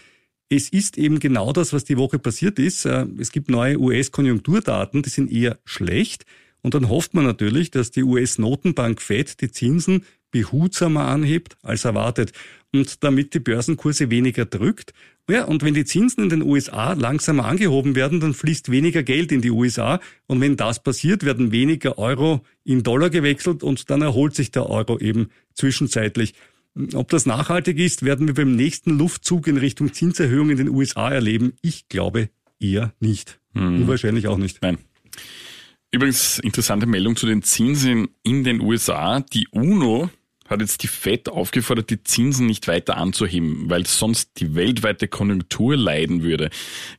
es 0.49 0.69
ist 0.69 0.97
eben 0.97 1.19
genau 1.19 1.53
das, 1.53 1.71
was 1.71 1.85
die 1.85 1.97
Woche 1.97 2.19
passiert 2.19 2.59
ist. 2.59 2.85
Äh, 2.85 3.07
Es 3.17 3.31
gibt 3.31 3.49
neue 3.49 3.79
US-Konjunkturdaten, 3.79 5.01
die 5.01 5.09
sind 5.09 5.31
eher 5.31 5.59
schlecht. 5.63 6.25
Und 6.61 6.73
dann 6.73 6.89
hofft 6.89 7.13
man 7.13 7.23
natürlich, 7.23 7.71
dass 7.71 7.91
die 7.91 8.03
US-Notenbank 8.03 9.01
Fed 9.01 9.41
die 9.41 9.49
Zinsen 9.49 10.03
behutsamer 10.31 11.05
anhebt 11.05 11.57
als 11.61 11.85
erwartet 11.85 12.33
und 12.73 13.03
damit 13.03 13.33
die 13.33 13.39
Börsenkurse 13.39 14.09
weniger 14.09 14.45
drückt. 14.45 14.93
Ja, 15.29 15.45
und 15.45 15.63
wenn 15.63 15.73
die 15.73 15.85
Zinsen 15.85 16.23
in 16.23 16.29
den 16.29 16.41
USA 16.41 16.93
langsamer 16.93 17.45
angehoben 17.45 17.95
werden, 17.95 18.19
dann 18.19 18.33
fließt 18.33 18.71
weniger 18.71 19.03
Geld 19.03 19.31
in 19.31 19.41
die 19.41 19.51
USA. 19.51 19.99
Und 20.27 20.41
wenn 20.41 20.57
das 20.57 20.81
passiert, 20.81 21.23
werden 21.23 21.51
weniger 21.51 21.97
Euro 21.97 22.41
in 22.63 22.83
Dollar 22.83 23.09
gewechselt 23.09 23.63
und 23.63 23.89
dann 23.89 24.01
erholt 24.01 24.35
sich 24.35 24.51
der 24.51 24.69
Euro 24.69 24.97
eben 24.99 25.29
zwischenzeitlich. 25.53 26.33
Ob 26.93 27.09
das 27.09 27.25
nachhaltig 27.25 27.77
ist, 27.77 28.03
werden 28.03 28.27
wir 28.27 28.33
beim 28.33 28.55
nächsten 28.55 28.97
Luftzug 28.97 29.47
in 29.47 29.57
Richtung 29.57 29.93
Zinserhöhung 29.93 30.49
in 30.49 30.57
den 30.57 30.69
USA 30.69 31.09
erleben. 31.09 31.53
Ich 31.61 31.87
glaube 31.87 32.29
eher 32.59 32.93
nicht. 32.99 33.39
Mhm. 33.53 33.87
wahrscheinlich 33.87 34.27
auch 34.27 34.37
nicht. 34.37 34.61
Nein. 34.61 34.77
Übrigens, 35.91 36.39
interessante 36.39 36.85
Meldung 36.85 37.17
zu 37.17 37.25
den 37.25 37.43
Zinsen 37.43 38.07
in 38.23 38.45
den 38.45 38.61
USA. 38.61 39.19
Die 39.19 39.47
UNO 39.51 40.09
hat 40.51 40.61
jetzt 40.61 40.83
die 40.83 40.87
FED 40.87 41.29
aufgefordert, 41.29 41.89
die 41.89 42.03
Zinsen 42.03 42.45
nicht 42.45 42.67
weiter 42.67 42.97
anzuheben, 42.97 43.69
weil 43.69 43.85
sonst 43.87 44.39
die 44.39 44.53
weltweite 44.53 45.07
Konjunktur 45.07 45.75
leiden 45.75 46.23
würde. 46.23 46.49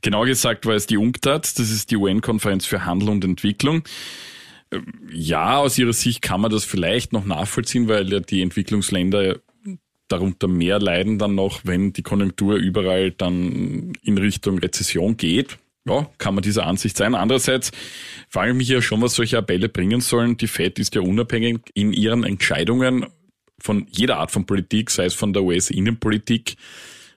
Genau 0.01 0.25
gesagt 0.25 0.67
war 0.67 0.75
es 0.75 0.87
die 0.87 0.97
UNCTAD, 0.97 1.59
das 1.59 1.71
ist 1.71 1.91
die 1.91 1.97
UN-Konferenz 1.97 2.67
für 2.67 2.85
Handel 2.85 3.11
und 3.11 3.25
Entwicklung. 3.25 3.85
Ja, 5.13 5.59
aus 5.59 5.79
ihrer 5.79 5.93
Sicht 5.93 6.23
kann 6.23 6.41
man 6.41 6.51
das 6.51 6.65
vielleicht 6.65 7.13
noch 7.13 7.27
nachvollziehen, 7.27 7.89
weil 7.89 8.11
ja 8.11 8.21
die 8.21 8.41
Entwicklungsländer 8.41 9.39
darunter 10.09 10.49
mehr 10.49 10.79
leiden 10.79 11.19
dann 11.19 11.35
noch, 11.35 11.61
wenn 11.65 11.93
die 11.93 12.03
Konjunktur 12.03 12.57
überall 12.57 13.11
dann 13.13 13.93
in 14.03 14.19
Richtung 14.19 14.59
Rezession 14.59 15.17
geht. 15.17 15.59
Ja, 15.85 16.09
kann 16.19 16.35
man 16.35 16.43
dieser 16.43 16.67
Ansicht 16.67 16.97
sein. 16.97 17.15
Andererseits 17.15 17.73
frage 18.29 18.53
ich 18.53 18.57
mich 18.57 18.69
ja 18.69 18.81
schon, 18.81 19.03
was 19.03 19.15
solche 19.15 19.39
Appelle 19.39 19.69
bringen 19.69 20.01
sollen. 20.01 20.37
Die 20.37 20.47
Fed 20.47 20.79
ist 20.79 20.95
ja 20.95 21.01
unabhängig 21.01 21.59
in 21.75 21.93
ihren 21.93 22.23
Entscheidungen 22.23 23.07
von 23.61 23.87
jeder 23.91 24.19
Art 24.19 24.31
von 24.31 24.47
Politik, 24.47 24.91
sei 24.91 25.05
es 25.05 25.15
von 25.15 25.33
der 25.33 25.43
US-Innenpolitik, 25.43 26.57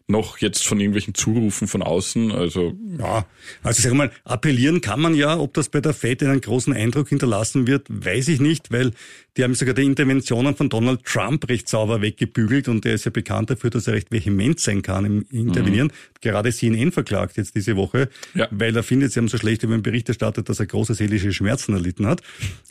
noch 0.08 0.38
jetzt 0.38 0.68
von 0.68 0.80
irgendwelchen 0.80 1.16
Zurufen 1.16 1.68
von 1.68 1.82
außen. 1.82 2.32
Also 2.32 2.78
ja, 3.00 3.26
also 3.64 3.82
sag 3.82 3.94
mal, 3.94 4.12
appellieren 4.24 4.82
kann 4.82 5.00
man 5.00 5.16
ja, 5.16 5.38
ob 5.40 5.54
das 5.54 5.70
bei 5.70 5.82
der 5.82 5.94
Fed 5.94 6.22
einen 6.22 6.42
großen 6.42 6.74
Eindruck 6.74 7.10
hinterlassen 7.10 7.66
wird, 7.66 7.88
weiß 7.90 8.28
ich 8.28 8.40
nicht, 8.40 8.72
weil 8.72 8.92
die 9.38 9.44
haben 9.44 9.56
sogar 9.56 9.74
die 9.74 9.84
Interventionen 9.84 10.56
von 10.56 10.70
Donald 10.70 11.04
Trump 11.04 11.50
recht 11.50 11.68
sauber 11.68 12.02
weggebügelt 12.02 12.68
und 12.68 12.86
der 12.86 12.94
ist 12.94 13.06
ja 13.06 13.12
bekannt 13.12 13.50
dafür, 13.50 13.70
dass 13.70 13.88
er 13.88 13.94
recht 13.94 14.12
vehement 14.12 14.60
sein 14.60 14.82
kann 14.82 15.06
im 15.06 15.26
Intervenieren. 15.30 15.88
Mhm. 15.88 16.22
Gerade 16.22 16.54
CNN 16.54 16.92
verklagt 16.92 17.36
jetzt 17.38 17.56
diese 17.56 17.76
Woche, 17.76 18.10
ja. 18.34 18.48
weil 18.52 18.76
er 18.76 18.84
findet, 18.84 19.12
sie 19.12 19.20
haben 19.20 19.28
so 19.28 19.38
schlecht 19.38 19.64
über 19.64 19.76
ihn 19.76 19.84
Bericht 19.84 20.08
erstattet, 20.08 20.48
dass 20.48 20.60
er 20.60 20.68
große 20.68 20.94
seelische 20.94 21.34
Schmerzen 21.34 21.74
erlitten 21.74 22.06
hat. 22.06 22.22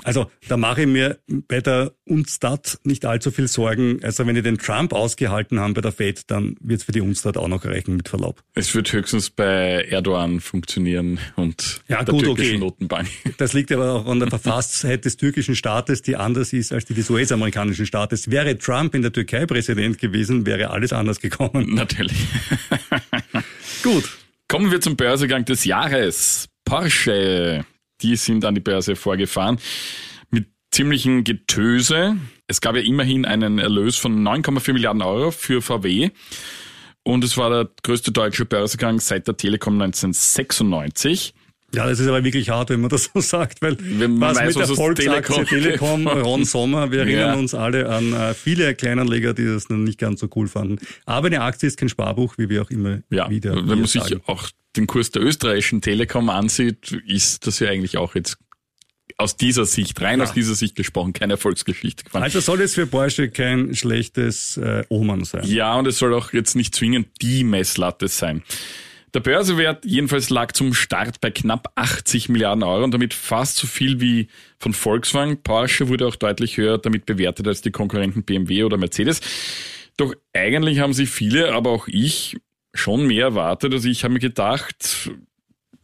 Also 0.05 0.31
da 0.49 0.57
mache 0.57 0.83
ich 0.83 0.89
mir 0.89 1.19
bei 1.49 1.61
der 1.61 1.93
UNSTAT 2.07 2.79
nicht 2.85 3.05
allzu 3.05 3.31
viel 3.31 3.49
Sorgen. 3.49 4.03
Also 4.03 4.27
wenn 4.27 4.35
die 4.35 4.43
den 4.43 4.59
Trump 4.59 4.93
ausgehalten 4.93 5.61
haben 5.61 5.75
bei 5.75 5.83
der 5.83 5.93
Fed, 5.93 6.31
dann 6.31 6.57
wird 6.61 6.81
es 6.81 6.85
für 6.85 6.93
die 6.93 7.01
UNSTAT 7.03 7.24
auch 7.27 7.49
noch 7.49 7.65
reichen, 7.65 7.97
mit 7.97 8.09
Verlaub. 8.09 8.43
Es 8.55 8.75
wird 8.75 8.93
höchstens 8.93 9.31
bei 9.31 9.87
Erdogan 9.91 10.41
funktionieren 10.41 11.19
und 11.37 11.83
ja, 11.89 12.03
der 12.05 12.15
gut, 12.15 12.25
türkischen 12.25 12.57
okay. 12.57 12.65
Notenbank. 12.65 13.09
Das 13.39 13.53
liegt 13.53 13.73
aber 13.73 13.93
auch 13.93 14.07
an 14.07 14.21
der 14.21 14.29
Verfasstheit 14.29 15.05
des 15.05 15.17
türkischen 15.17 15.57
Staates, 15.57 16.03
die 16.03 16.17
anders 16.17 16.53
ist 16.53 16.73
als 16.73 16.85
die 16.85 16.95
des 16.95 17.11
US-amerikanischen 17.11 17.87
Staates. 17.87 18.31
Wäre 18.31 18.57
Trump 18.59 18.95
in 18.95 19.03
der 19.03 19.13
Türkei 19.13 19.47
Präsident 19.47 19.99
gewesen, 19.99 20.47
wäre 20.47 20.71
alles 20.71 20.93
anders 20.93 21.21
gekommen. 21.21 21.75
Natürlich. 21.75 22.17
Gut. 23.83 24.05
Kommen 24.49 24.71
wir 24.71 24.81
zum 24.81 24.97
Börsegang 24.97 25.45
des 25.45 25.65
Jahres. 25.65 26.49
Porsche, 26.65 27.65
die 28.03 28.17
sind 28.17 28.45
an 28.45 28.55
die 28.55 28.61
Börse 28.61 28.97
vorgefahren 28.97 29.59
mit 30.31 30.47
ziemlichen 30.71 31.25
Getöse. 31.25 32.17
Es 32.47 32.61
gab 32.61 32.77
ja 32.77 32.83
immerhin 32.83 33.25
einen 33.25 33.59
Erlös 33.59 33.97
von 33.97 34.27
9,4 34.27 34.73
Milliarden 34.73 35.03
Euro 35.03 35.31
für 35.31 35.63
VW. 35.63 36.11
Und 37.05 37.23
es 37.23 37.37
war 37.37 37.51
der 37.51 37.71
größte 37.83 38.13
deutsche 38.13 38.45
Börsegang 38.45 38.99
seit 38.99 39.29
der 39.29 39.37
Telekom 39.37 39.81
1996. 39.81 41.35
Ja, 41.75 41.87
das 41.87 41.99
ist 41.99 42.07
aber 42.07 42.23
wirklich 42.23 42.51
hart, 42.51 42.71
wenn 42.71 42.81
man 42.81 42.91
das 42.91 43.11
so 43.13 43.21
sagt, 43.21 43.61
weil 43.61 43.77
wenn 43.81 44.21
was 44.21 44.39
weiß, 44.39 44.57
mit 44.57 44.69
der 44.69 44.75
Volksaktie 44.75 45.35
Telekom, 45.35 45.45
Telekom 45.45 46.09
Ron 46.25 46.45
Sommer, 46.45 46.91
wir 46.91 47.01
erinnern 47.01 47.35
ja. 47.35 47.35
uns 47.35 47.55
alle 47.55 47.89
an 47.89 48.13
äh, 48.13 48.33
viele 48.33 48.75
Kleinanleger, 48.75 49.35
die 49.35 49.45
das 49.45 49.69
nicht 49.69 49.99
ganz 49.99 50.21
so 50.21 50.29
cool 50.37 50.49
fanden. 50.49 50.79
Aber 51.05 51.27
eine 51.27 51.43
Aktie 51.43 51.67
ist 51.67 51.77
kein 51.77 51.89
Sparbuch, 51.89 52.39
wie 52.39 52.49
wir 52.49 52.63
auch 52.63 52.71
immer 52.71 53.01
ja, 53.11 53.29
wieder 53.29 53.55
Wenn 53.55 53.67
man 53.67 53.87
sagen. 53.87 54.07
sich 54.07 54.19
auch 54.27 54.49
den 54.77 54.87
Kurs 54.87 55.11
der 55.11 55.23
österreichischen 55.23 55.81
Telekom 55.81 56.31
ansieht, 56.31 56.93
ist 57.07 57.47
das 57.47 57.59
ja 57.59 57.69
eigentlich 57.69 57.97
auch 57.97 58.15
jetzt 58.15 58.39
aus 59.17 59.37
dieser 59.37 59.65
Sicht, 59.65 60.01
rein 60.01 60.19
ja. 60.19 60.25
aus 60.25 60.33
dieser 60.33 60.55
Sicht 60.55 60.75
gesprochen, 60.75 61.13
keine 61.13 61.35
Erfolgsgeschichte 61.35 62.05
gefahren. 62.05 62.23
Also 62.23 62.41
soll 62.41 62.61
es 62.61 62.75
für 62.75 62.87
Porsche 62.87 63.31
kein 63.31 63.75
schlechtes 63.75 64.57
äh, 64.57 64.85
Omen 64.89 65.25
sein. 65.25 65.45
Ja, 65.45 65.77
und 65.77 65.87
es 65.87 65.99
soll 65.99 66.15
auch 66.15 66.33
jetzt 66.33 66.57
nicht 66.57 66.75
zwingend 66.75 67.09
die 67.23 67.45
Messlatte 67.45 68.09
sein. 68.09 68.43
Der 69.15 69.21
Börsewert 69.21 69.85
jedenfalls 69.85 70.29
lag 70.29 70.53
zum 70.53 70.75
Start 70.75 71.21
bei 71.21 71.31
knapp 71.31 71.71
80 71.77 72.29
Milliarden 72.29 72.65
Euro 72.65 72.83
und 72.83 72.93
damit 72.93 73.15
fast 73.15 73.57
so 73.57 73.69
viel 73.69 74.01
wie 74.01 74.27
von 74.59 74.73
Volkswagen. 74.73 75.41
Porsche 75.41 75.89
wurde 75.89 76.09
auch 76.09 76.17
deutlich 76.17 76.57
höher 76.57 76.79
damit 76.79 77.07
bewertet 77.07 77.47
als 77.47 77.63
die 77.63 77.71
Konkurrenten 77.71 78.25
BMW 78.25 78.65
oder 78.65 78.77
Mercedes. 78.77 79.21
Doch 79.97 80.13
eigentlich 80.33 80.81
haben 80.81 80.93
sich 80.93 81.11
viele, 81.11 81.53
aber 81.53 81.71
auch 81.71 81.87
ich, 81.87 82.37
schon 82.75 83.07
mehr 83.07 83.27
erwartet. 83.27 83.73
Also 83.73 83.89
ich 83.89 84.03
habe 84.03 84.15
mir 84.15 84.21
gedacht, 84.21 85.11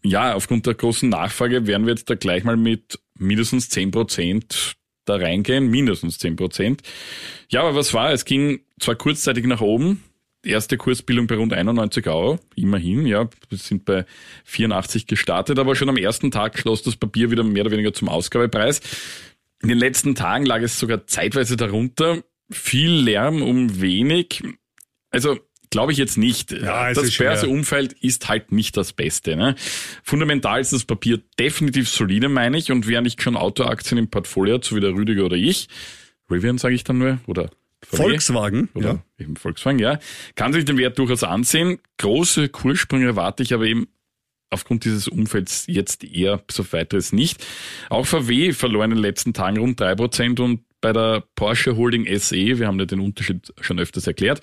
ja, 0.02 0.34
aufgrund 0.34 0.66
der 0.66 0.74
großen 0.74 1.08
Nachfrage 1.08 1.68
werden 1.68 1.86
wir 1.86 1.92
jetzt 1.92 2.10
da 2.10 2.16
gleich 2.16 2.42
mal 2.42 2.56
mit 2.56 2.98
mindestens 3.20 3.68
10 3.68 3.90
Prozent 3.90 4.74
da 5.04 5.16
reingehen, 5.16 5.68
mindestens 5.68 6.18
10 6.18 6.36
Prozent. 6.36 6.82
Ja, 7.48 7.62
aber 7.62 7.74
was 7.74 7.94
war? 7.94 8.12
Es 8.12 8.24
ging 8.24 8.60
zwar 8.78 8.96
kurzzeitig 8.96 9.46
nach 9.46 9.60
oben, 9.60 10.02
erste 10.42 10.76
Kursbildung 10.76 11.26
bei 11.26 11.36
rund 11.36 11.52
91 11.52 12.06
Euro, 12.06 12.38
immerhin, 12.56 13.06
ja, 13.06 13.28
wir 13.48 13.58
sind 13.58 13.84
bei 13.84 14.04
84 14.44 15.06
gestartet, 15.06 15.58
aber 15.58 15.74
schon 15.74 15.88
am 15.88 15.96
ersten 15.96 16.30
Tag 16.30 16.58
schloss 16.58 16.82
das 16.82 16.96
Papier 16.96 17.30
wieder 17.30 17.44
mehr 17.44 17.62
oder 17.62 17.72
weniger 17.72 17.92
zum 17.92 18.08
Ausgabepreis. 18.08 18.80
In 19.62 19.68
den 19.68 19.78
letzten 19.78 20.14
Tagen 20.14 20.46
lag 20.46 20.62
es 20.62 20.78
sogar 20.78 21.06
zeitweise 21.06 21.56
darunter, 21.56 22.22
viel 22.50 22.90
Lärm 22.90 23.42
um 23.42 23.80
wenig. 23.80 24.42
Also 25.10 25.38
glaube 25.70 25.92
ich 25.92 25.98
jetzt 25.98 26.18
nicht. 26.18 26.52
Ja, 26.52 26.92
das 26.92 27.16
Börseumfeld 27.16 27.92
ist 27.94 28.28
halt 28.28 28.52
nicht 28.52 28.76
das 28.76 28.92
Beste. 28.92 29.36
Ne? 29.36 29.54
Fundamental 30.02 30.60
ist 30.60 30.72
das 30.72 30.84
Papier 30.84 31.20
definitiv 31.38 31.88
solide, 31.88 32.28
meine 32.28 32.58
ich, 32.58 32.70
und 32.70 32.86
wer 32.86 33.00
nicht 33.00 33.22
schon 33.22 33.36
Autoaktien 33.36 33.98
im 33.98 34.10
Portfolio 34.10 34.56
hat, 34.56 34.64
so 34.64 34.76
wie 34.76 34.80
der 34.80 34.90
Rüdiger 34.90 35.24
oder 35.24 35.36
ich, 35.36 35.68
Rivian 36.30 36.58
sage 36.58 36.74
ich 36.74 36.84
dann 36.84 36.98
nur, 36.98 37.18
oder 37.26 37.50
Volkswagen, 37.82 38.68
oder 38.74 38.88
ja. 38.88 39.24
eben 39.24 39.36
Volkswagen, 39.36 39.78
ja. 39.78 39.98
Kann 40.34 40.52
sich 40.52 40.64
den 40.64 40.76
Wert 40.76 40.98
durchaus 40.98 41.24
ansehen. 41.24 41.78
Große 41.98 42.48
Kurssprünge 42.50 43.06
erwarte 43.06 43.42
ich 43.42 43.54
aber 43.54 43.64
eben 43.64 43.88
aufgrund 44.50 44.84
dieses 44.84 45.08
Umfelds 45.08 45.64
jetzt 45.66 46.04
eher 46.04 46.38
bis 46.38 46.60
auf 46.60 46.72
weiteres 46.72 47.12
nicht. 47.12 47.44
Auch 47.88 48.04
VW 48.04 48.52
verlor 48.52 48.84
in 48.84 48.90
den 48.90 48.98
letzten 48.98 49.32
Tagen 49.32 49.58
rund 49.58 49.80
drei 49.80 49.94
Prozent 49.94 50.40
und 50.40 50.60
bei 50.80 50.92
der 50.92 51.24
Porsche 51.36 51.76
Holding 51.76 52.06
SE, 52.18 52.58
wir 52.58 52.66
haben 52.66 52.78
ja 52.78 52.86
den 52.86 53.00
Unterschied 53.00 53.52
schon 53.60 53.78
öfters 53.78 54.06
erklärt, 54.06 54.40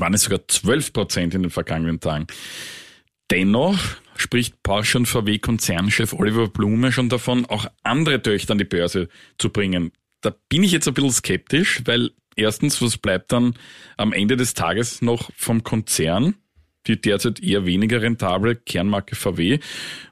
waren 0.00 0.14
es 0.14 0.22
sogar 0.22 0.46
zwölf 0.48 0.92
Prozent 0.92 1.34
in 1.34 1.42
den 1.42 1.50
vergangenen 1.50 2.00
Tagen. 2.00 2.26
Dennoch 3.30 3.78
spricht 4.16 4.62
Porsche 4.62 4.98
und 4.98 5.06
VW 5.06 5.38
Konzernchef 5.38 6.12
Oliver 6.12 6.48
Blume 6.48 6.92
schon 6.92 7.08
davon, 7.08 7.44
auch 7.46 7.66
andere 7.82 8.22
Töchter 8.22 8.52
an 8.52 8.58
die 8.58 8.64
Börse 8.64 9.08
zu 9.38 9.50
bringen. 9.50 9.92
Da 10.20 10.34
bin 10.48 10.62
ich 10.62 10.72
jetzt 10.72 10.88
ein 10.88 10.94
bisschen 10.94 11.12
skeptisch, 11.12 11.82
weil 11.84 12.10
erstens, 12.36 12.80
was 12.80 12.98
bleibt 12.98 13.32
dann 13.32 13.54
am 13.96 14.12
Ende 14.12 14.36
des 14.36 14.54
Tages 14.54 15.02
noch 15.02 15.30
vom 15.36 15.62
Konzern? 15.64 16.36
Die 16.86 17.00
derzeit 17.00 17.40
eher 17.42 17.66
weniger 17.66 18.00
rentable 18.00 18.54
Kernmarke 18.54 19.16
VW. 19.16 19.58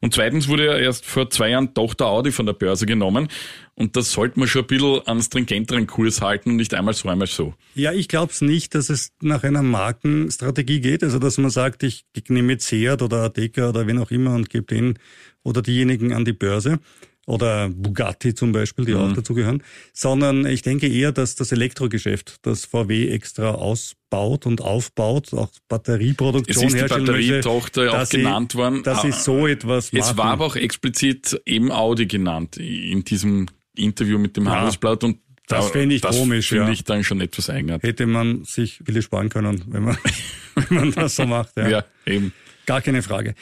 Und 0.00 0.12
zweitens 0.12 0.49
wurde 0.49 0.67
ja 0.67 0.76
erst 0.76 1.07
vor 1.07 1.31
zwei 1.31 1.50
Jahren 1.50 1.73
Tochter 1.73 2.07
Audi 2.07 2.33
von 2.33 2.47
der 2.47 2.53
Börse 2.53 2.85
genommen. 2.85 3.29
Und 3.76 3.97
das 3.97 4.12
sollte 4.12 4.38
man 4.38 4.47
schon 4.47 4.62
ein 4.62 4.66
bisschen 4.69 5.07
an 5.07 5.23
stringenteren 5.23 5.87
Kurs 5.87 6.21
halten 6.21 6.50
und 6.50 6.57
nicht 6.57 6.75
einmal 6.75 6.95
so, 6.95 7.09
einmal 7.09 7.26
so. 7.26 7.54
Ja, 7.75 7.93
ich 7.93 8.07
glaube 8.07 8.33
es 8.33 8.40
nicht, 8.40 8.75
dass 8.75 8.88
es 8.88 9.12
nach 9.21 9.43
einer 9.43 9.62
Markenstrategie 9.62 10.81
geht. 10.81 11.02
Also, 11.02 11.19
dass 11.19 11.38
man 11.38 11.50
sagt, 11.50 11.83
ich 11.83 12.04
nehme 12.28 12.59
Seat 12.61 13.02
oder 13.02 13.23
Ateca 13.25 13.69
oder 13.69 13.87
wen 13.87 13.99
auch 13.99 14.11
immer 14.11 14.35
und 14.35 14.49
gebe 14.49 14.66
den 14.66 14.99
oder 15.43 15.61
diejenigen 15.61 16.12
an 16.12 16.25
die 16.25 16.33
Börse 16.33 16.78
oder 17.26 17.71
Bugatti 17.71 18.35
zum 18.35 18.52
Beispiel, 18.52 18.85
die 18.85 18.93
mhm. 18.93 19.00
auch 19.00 19.12
dazu 19.12 19.35
gehören, 19.35 19.62
sondern 19.93 20.47
ich 20.47 20.62
denke 20.62 20.88
eher, 20.88 21.12
dass 21.12 21.35
das 21.35 21.52
Elektrogeschäft, 21.52 22.38
das 22.43 22.64
VW 22.64 23.09
extra 23.09 23.52
ausbaut 23.52 24.47
und 24.47 24.61
aufbaut, 24.61 25.33
auch 25.33 25.50
Batterieproduktion 25.69 26.66
es 26.66 26.75
ist 26.75 26.83
die 26.83 26.88
Batterietochter 26.88 28.02
auch 28.02 28.09
genannt 28.09 28.52
sie, 28.52 28.59
worden. 28.59 28.83
Dass 28.83 29.02
sie 29.02 29.09
ah, 29.09 29.12
so 29.12 29.47
etwas 29.47 29.93
machen. 29.93 30.02
Es 30.02 30.16
war 30.16 30.26
aber 30.26 30.47
auch 30.47 30.57
explizit 30.57 31.40
eben 31.47 31.73
Audi 31.73 32.07
genannt 32.07 32.57
in 32.57 33.04
diesem 33.04 33.47
Interview 33.76 34.19
mit 34.19 34.37
dem 34.37 34.47
ja. 34.47 34.57
Handelsblatt 34.57 35.04
und 35.04 35.19
das 35.47 35.71
fände 35.71 35.95
ich 35.95 36.00
das 36.00 36.16
komisch, 36.16 36.49
finde 36.49 36.66
ja. 36.66 36.73
ich 36.73 36.85
dann 36.85 37.04
schon 37.04 37.21
etwas 37.21 37.50
eigenartig. 37.50 37.88
Hätte 37.88 38.07
man 38.07 38.45
sich 38.45 38.81
viele 38.85 39.02
sparen 39.02 39.28
können, 39.28 39.62
wenn 39.69 39.85
man, 39.85 39.99
wenn 40.54 40.78
man 40.78 40.93
das 40.93 41.16
so 41.16 41.26
macht. 41.26 41.57
Ja. 41.57 41.69
ja, 41.69 41.85
eben. 42.07 42.33
Gar 42.66 42.81
keine 42.81 43.02
Frage. 43.02 43.35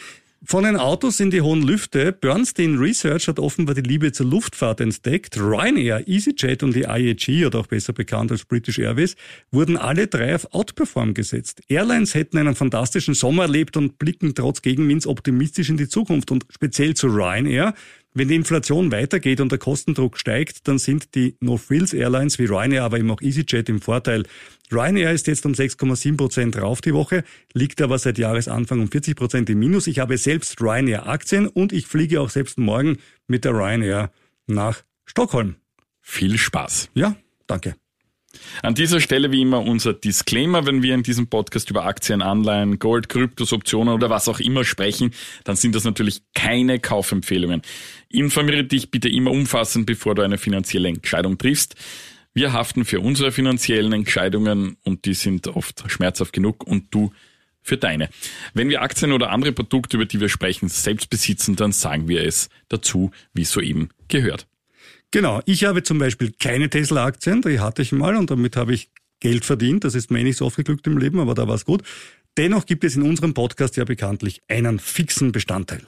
Von 0.45 0.65
den 0.65 0.75
Autos 0.77 1.21
in 1.21 1.31
die 1.31 1.41
hohen 1.41 1.63
Lüfte. 1.63 2.11
Bernstein 2.11 2.77
Research 2.77 3.29
hat 3.29 3.39
offenbar 3.39 3.77
die 3.77 3.83
Liebe 3.83 4.11
zur 4.11 4.27
Luftfahrt 4.27 4.81
entdeckt. 4.81 5.37
Ryanair, 5.37 6.09
EasyJet 6.09 6.65
und 6.65 6.75
die 6.75 6.83
IAG, 6.83 7.47
oder 7.47 7.61
auch 7.61 7.69
besser 7.69 7.93
bekannt 7.93 8.33
als 8.33 8.45
British 8.45 8.81
Airways, 8.81 9.15
wurden 9.53 9.77
alle 9.77 10.09
drei 10.09 10.35
auf 10.35 10.53
Outperform 10.53 11.15
gesetzt. 11.15 11.63
Airlines 11.69 12.15
hätten 12.15 12.39
einen 12.39 12.57
fantastischen 12.57 13.15
Sommer 13.15 13.45
erlebt 13.45 13.77
und 13.77 14.01
blicken 14.01 14.35
trotz 14.35 14.63
Gegenwinds 14.63 15.07
optimistisch 15.07 15.71
in 15.71 15.77
die 15.77 15.89
Zukunft. 15.89 16.33
Und 16.33 16.45
speziell 16.51 16.95
zu 16.95 17.07
Ryanair 17.07 17.75
Wenn 18.15 18.29
die 18.29 18.35
Inflation 18.35 18.91
weitergeht 18.91 19.41
und 19.41 19.53
der 19.53 19.59
Kostendruck 19.61 20.19
steigt, 20.19 20.67
dann 20.67 20.79
sind 20.79 21.15
die 21.15 21.37
No-Frills 21.39 21.95
Airlines 21.95 22.39
wie 22.41 22.47
Ryanair, 22.47 22.83
aber 22.83 22.99
eben 22.99 23.11
auch 23.13 23.23
EasyJet 23.23 23.69
im 23.69 23.81
Vorteil. 23.81 24.25
Ryanair 24.73 25.13
ist 25.13 25.27
jetzt 25.27 25.45
um 25.47 25.53
6,7 25.53 26.17
Prozent 26.17 26.61
rauf 26.61 26.81
die 26.81 26.95
Woche, 26.95 27.25
liegt 27.53 27.81
aber 27.83 27.99
seit 27.99 28.19
Jahresanfang 28.19 28.81
um 28.81 28.91
40 28.91 29.17
Prozent 29.17 29.51
im 29.51 29.59
Minus. 29.59 29.87
Ich 29.87 29.99
habe 29.99 30.17
selbst 30.19 30.61
Ryanair 30.61 31.07
Aktien 31.07 31.47
und 31.47 31.73
ich 31.73 31.87
fliege 31.87 32.21
auch 32.21 32.31
selbst 32.31 32.59
morgen 32.59 32.99
mit 33.27 33.45
der 33.45 33.53
Ryanair 33.53 34.11
nach 34.47 34.83
Stockholm. 35.05 35.57
Viel 36.01 36.39
Spaß. 36.39 36.91
Ja, 36.95 37.17
danke. 37.47 37.77
An 38.63 38.75
dieser 38.75 39.01
Stelle 39.01 39.31
wie 39.31 39.43
immer 39.43 39.61
unser 39.61 39.93
Disclaimer, 39.93 40.67
wenn 40.67 40.83
wir 40.83 40.95
in 40.95 41.03
diesem 41.03 41.27
Podcast 41.27 41.69
über 41.71 41.85
Aktien, 41.85 42.23
Anleihen, 42.23 42.79
Gold, 42.79 43.09
Kryptos, 43.09 43.53
Optionen 43.53 43.93
oder 43.93 44.09
was 44.09 44.29
auch 44.29 44.41
immer 44.41 44.65
sprechen, 44.65 45.13
dann 45.45 45.57
sind 45.57 45.75
das 45.75 45.85
natürlich 45.85 46.23
keine 46.35 46.79
Kaufempfehlungen. 46.79 47.63
Informiere 48.09 48.65
dich 48.65 48.91
bitte 48.91 49.09
immer 49.09 49.31
umfassend, 49.31 49.87
bevor 49.87 50.15
du 50.15 50.23
eine 50.23 50.39
finanzielle 50.39 50.89
Entscheidung 50.89 51.37
triffst. 51.37 51.77
Wir 52.35 52.53
haften 52.55 52.85
für 52.85 53.01
unsere 53.01 53.31
finanziellen 53.31 53.93
Entscheidungen 53.93 54.79
und 54.85 55.05
die 55.05 55.15
sind 55.15 55.49
oft 55.49 55.85
schmerzhaft 55.91 56.33
genug 56.33 56.65
und 56.67 56.87
du 56.95 57.13
für 57.61 57.77
deine. 57.77 58.09
Wenn 58.55 58.69
wir 58.71 58.83
Aktien 58.83 59.13
oder 59.13 59.31
andere 59.31 59.53
Produkte, 59.53 59.97
über 59.97 60.07
die 60.07 60.19
wir 60.19 60.31
sprechen, 60.31 60.69
selbst 60.69 61.11
besitzen, 61.11 61.57
dann 61.57 61.73
sagen 61.73 62.09
wir 62.09 62.25
es 62.25 62.49
dazu, 62.69 63.11
wie 63.35 63.43
es 63.43 63.51
soeben 63.51 63.91
gehört. 64.09 64.47
Genau, 65.11 65.43
ich 65.45 65.65
habe 65.65 65.83
zum 65.83 65.99
Beispiel 65.99 66.33
keine 66.33 66.71
Tesla-Aktien, 66.71 67.43
die 67.43 67.61
hatte 67.61 67.83
ich 67.83 67.93
mal 67.93 68.17
und 68.17 68.31
damit 68.31 68.57
habe 68.57 68.73
ich 68.73 68.89
Geld 69.21 69.45
verdient. 69.45 69.85
Das 69.85 69.95
ist 69.95 70.11
mir 70.11 70.25
nicht 70.25 70.39
so 70.39 70.47
oft 70.47 70.57
geglückt 70.57 70.87
im 70.87 70.97
Leben, 70.97 71.21
aber 71.21 71.35
da 71.35 71.47
war 71.47 71.55
es 71.55 71.67
gut. 71.67 71.83
Dennoch 72.39 72.65
gibt 72.65 72.83
es 72.83 72.97
in 72.97 73.03
unserem 73.03 73.35
Podcast 73.35 73.77
ja 73.77 73.85
bekanntlich 73.85 74.41
einen 74.49 74.79
fixen 74.79 75.33
Bestandteil. 75.33 75.83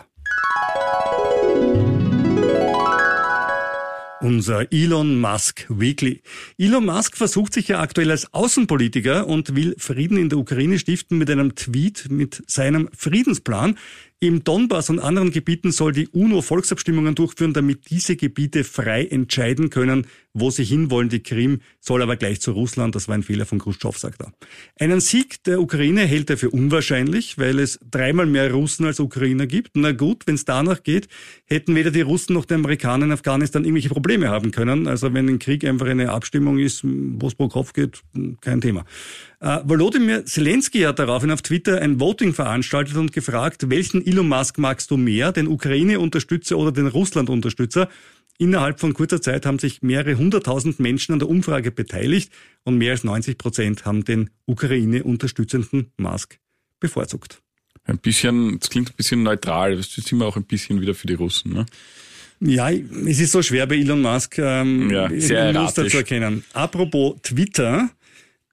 Unser 4.24 4.72
Elon 4.72 5.20
Musk 5.20 5.66
Weekly. 5.68 6.22
Elon 6.56 6.86
Musk 6.86 7.14
versucht 7.18 7.52
sich 7.52 7.68
ja 7.68 7.80
aktuell 7.80 8.10
als 8.10 8.32
Außenpolitiker 8.32 9.26
und 9.26 9.54
will 9.54 9.74
Frieden 9.76 10.16
in 10.16 10.30
der 10.30 10.38
Ukraine 10.38 10.78
stiften 10.78 11.18
mit 11.18 11.28
einem 11.28 11.54
Tweet 11.56 12.06
mit 12.08 12.42
seinem 12.46 12.88
Friedensplan. 12.96 13.76
Im 14.24 14.42
Donbass 14.42 14.88
und 14.88 15.00
anderen 15.00 15.32
Gebieten 15.32 15.70
soll 15.70 15.92
die 15.92 16.08
UNO 16.08 16.40
Volksabstimmungen 16.40 17.14
durchführen, 17.14 17.52
damit 17.52 17.90
diese 17.90 18.16
Gebiete 18.16 18.64
frei 18.64 19.04
entscheiden 19.04 19.68
können, 19.68 20.06
wo 20.32 20.50
sie 20.50 20.64
hinwollen. 20.64 21.10
Die 21.10 21.22
Krim 21.22 21.60
soll 21.78 22.00
aber 22.00 22.16
gleich 22.16 22.40
zu 22.40 22.52
Russland. 22.52 22.94
Das 22.94 23.06
war 23.06 23.16
ein 23.16 23.22
Fehler 23.22 23.44
von 23.44 23.58
Khrushchev, 23.58 23.98
sagt 23.98 24.22
er. 24.22 24.32
Einen 24.80 25.00
Sieg 25.00 25.44
der 25.44 25.60
Ukraine 25.60 26.06
hält 26.06 26.30
er 26.30 26.38
für 26.38 26.48
unwahrscheinlich, 26.48 27.36
weil 27.36 27.58
es 27.58 27.78
dreimal 27.90 28.24
mehr 28.24 28.50
Russen 28.50 28.86
als 28.86 28.98
Ukrainer 28.98 29.46
gibt. 29.46 29.72
Na 29.74 29.92
gut, 29.92 30.26
wenn 30.26 30.36
es 30.36 30.46
danach 30.46 30.82
geht, 30.82 31.08
hätten 31.44 31.74
weder 31.74 31.90
die 31.90 32.00
Russen 32.00 32.32
noch 32.32 32.46
die 32.46 32.54
Amerikaner 32.54 33.04
in 33.04 33.12
Afghanistan 33.12 33.64
irgendwelche 33.64 33.90
Probleme 33.90 34.30
haben 34.30 34.52
können. 34.52 34.88
Also 34.88 35.12
wenn 35.12 35.28
ein 35.28 35.38
Krieg 35.38 35.66
einfach 35.66 35.86
eine 35.86 36.12
Abstimmung 36.12 36.58
ist, 36.58 36.80
wo 36.82 37.26
es 37.26 37.34
pro 37.34 37.48
Kopf 37.48 37.74
geht, 37.74 38.00
kein 38.40 38.62
Thema. 38.62 38.86
Äh, 39.44 39.60
Volodymyr 39.64 40.24
Zelensky 40.24 40.80
hat 40.80 40.98
daraufhin 40.98 41.30
auf 41.30 41.42
Twitter 41.42 41.82
ein 41.82 42.00
Voting 42.00 42.32
veranstaltet 42.32 42.96
und 42.96 43.12
gefragt, 43.12 43.68
welchen 43.68 44.04
Elon 44.06 44.26
Musk 44.26 44.56
magst 44.56 44.90
du 44.90 44.96
mehr, 44.96 45.32
den 45.32 45.48
Ukraine-Unterstützer 45.48 46.56
oder 46.56 46.72
den 46.72 46.86
Russland-Unterstützer? 46.86 47.90
Innerhalb 48.38 48.80
von 48.80 48.94
kurzer 48.94 49.20
Zeit 49.20 49.44
haben 49.44 49.58
sich 49.58 49.82
mehrere 49.82 50.16
hunderttausend 50.16 50.80
Menschen 50.80 51.12
an 51.12 51.18
der 51.18 51.28
Umfrage 51.28 51.70
beteiligt 51.70 52.32
und 52.64 52.78
mehr 52.78 52.92
als 52.92 53.04
90 53.04 53.36
Prozent 53.36 53.84
haben 53.84 54.02
den 54.04 54.30
Ukraine 54.46 55.04
unterstützenden 55.04 55.92
Musk 55.98 56.38
bevorzugt. 56.80 57.42
Ein 57.84 57.98
bisschen, 57.98 58.58
das 58.58 58.70
klingt 58.70 58.92
ein 58.92 58.96
bisschen 58.96 59.24
neutral, 59.24 59.76
das 59.76 59.98
ist 59.98 60.10
immer 60.10 60.24
auch 60.24 60.36
ein 60.36 60.44
bisschen 60.44 60.80
wieder 60.80 60.94
für 60.94 61.06
die 61.06 61.14
Russen, 61.14 61.52
ne? 61.52 61.66
Ja, 62.40 62.70
es 62.70 63.20
ist 63.20 63.32
so 63.32 63.42
schwer 63.42 63.66
bei 63.66 63.76
Elon 63.76 64.00
Musk, 64.00 64.38
ähm, 64.38 64.90
ja, 64.90 65.08
sehr 65.14 65.52
Muster 65.52 65.86
zu 65.86 65.98
erkennen. 65.98 66.44
Apropos 66.54 67.16
Twitter, 67.22 67.90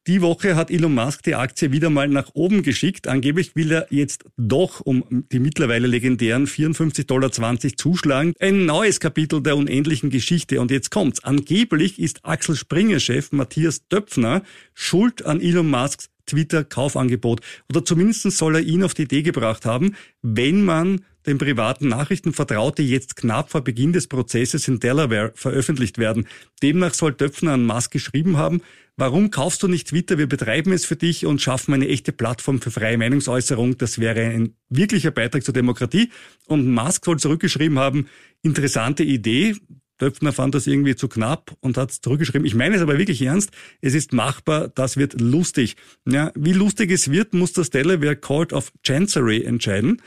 die 0.08 0.22
Woche 0.22 0.56
hat 0.56 0.72
Elon 0.72 0.96
Musk 0.96 1.22
die 1.24 1.36
Aktie 1.36 1.72
wieder 1.72 1.92
mal 1.92 2.08
nach 2.08 2.32
oben 2.34 2.64
geschickt. 2.64 3.08
Angeblich 3.08 3.56
will 3.56 3.72
er 3.72 3.88
jetzt 3.92 4.26
doch 4.36 4.80
um 4.82 5.04
die 5.32 5.40
mittlerweile 5.40 5.86
legendären 5.86 6.48
54,20 6.48 7.06
Dollar 7.06 7.32
zuschlagen. 7.78 8.34
Ein 8.40 8.66
neues 8.66 9.00
Kapitel 9.00 9.44
der 9.44 9.56
unendlichen 9.56 10.10
Geschichte. 10.10 10.60
Und 10.60 10.72
jetzt 10.72 10.90
kommt's. 10.90 11.24
Angeblich 11.24 12.00
ist 12.00 12.26
Axel 12.26 12.56
Springer-Chef 12.56 13.32
Matthias 13.32 13.88
Döpfner 13.90 14.42
schuld 14.74 15.24
an 15.24 15.40
Elon 15.40 15.70
Musks 15.70 16.10
Twitter-Kaufangebot. 16.26 17.42
Oder 17.70 17.86
zumindest 17.86 18.32
soll 18.32 18.56
er 18.56 18.62
ihn 18.62 18.84
auf 18.84 18.96
die 18.96 19.04
Idee 19.04 19.22
gebracht 19.22 19.66
haben, 19.66 19.96
wenn 20.24 20.64
man 20.64 21.02
den 21.28 21.38
privaten 21.38 21.88
Nachrichten 21.88 22.34
vertraut, 22.34 22.78
die 22.78 22.90
jetzt 22.90 23.16
knapp 23.16 23.52
vor 23.52 23.62
Beginn 23.62 23.94
des 23.94 24.08
Prozesses 24.08 24.68
in 24.68 24.80
Delaware 24.80 25.32
veröffentlicht 25.36 25.98
werden. 25.98 26.28
Demnach 26.64 26.94
soll 26.94 27.14
Döpfner 27.14 27.54
an 27.54 27.66
Musk 27.66 27.92
geschrieben 27.92 28.38
haben, 28.38 28.62
Warum 29.02 29.32
kaufst 29.32 29.64
du 29.64 29.68
nicht 29.68 29.88
Twitter? 29.88 30.20
Wir 30.20 30.28
betreiben 30.28 30.72
es 30.74 30.86
für 30.86 30.96
dich 30.96 31.26
und 31.26 31.42
schaffen 31.42 31.74
eine 31.74 31.88
echte 31.88 32.12
Plattform 32.12 32.62
für 32.62 32.70
freie 32.70 33.00
Meinungsäußerung. 33.00 33.80
Das 33.80 33.98
wäre 33.98 34.22
ein 34.22 34.54
wirklicher 34.70 35.10
Beitrag 35.10 35.44
zur 35.44 35.56
Demokratie. 35.56 36.12
Und 36.46 36.72
Musk 36.72 37.06
soll 37.06 37.18
zurückgeschrieben 37.18 37.80
haben, 37.80 38.06
interessante 38.44 39.04
Idee. 39.04 39.56
Döpfner 40.00 40.34
fand 40.34 40.54
das 40.54 40.68
irgendwie 40.68 40.96
zu 40.96 41.08
knapp 41.08 41.58
und 41.62 41.78
hat 41.78 41.92
zurückgeschrieben. 41.92 42.46
Ich 42.46 42.54
meine 42.54 42.76
es 42.76 42.84
aber 42.84 43.00
wirklich 43.00 43.24
ernst. 43.24 43.50
Es 43.82 43.96
ist 43.96 44.14
machbar. 44.14 44.68
Das 44.68 44.98
wird 44.98 45.20
lustig. 45.20 45.78
Ja, 46.08 46.32
wie 46.36 46.54
lustig 46.54 46.92
es 46.92 47.10
wird, 47.10 47.34
muss 47.34 47.54
das 47.54 47.72
Delaware 47.72 48.16
Court 48.16 48.54
of 48.54 48.72
Chancery 48.84 49.42
entscheiden. 49.42 50.00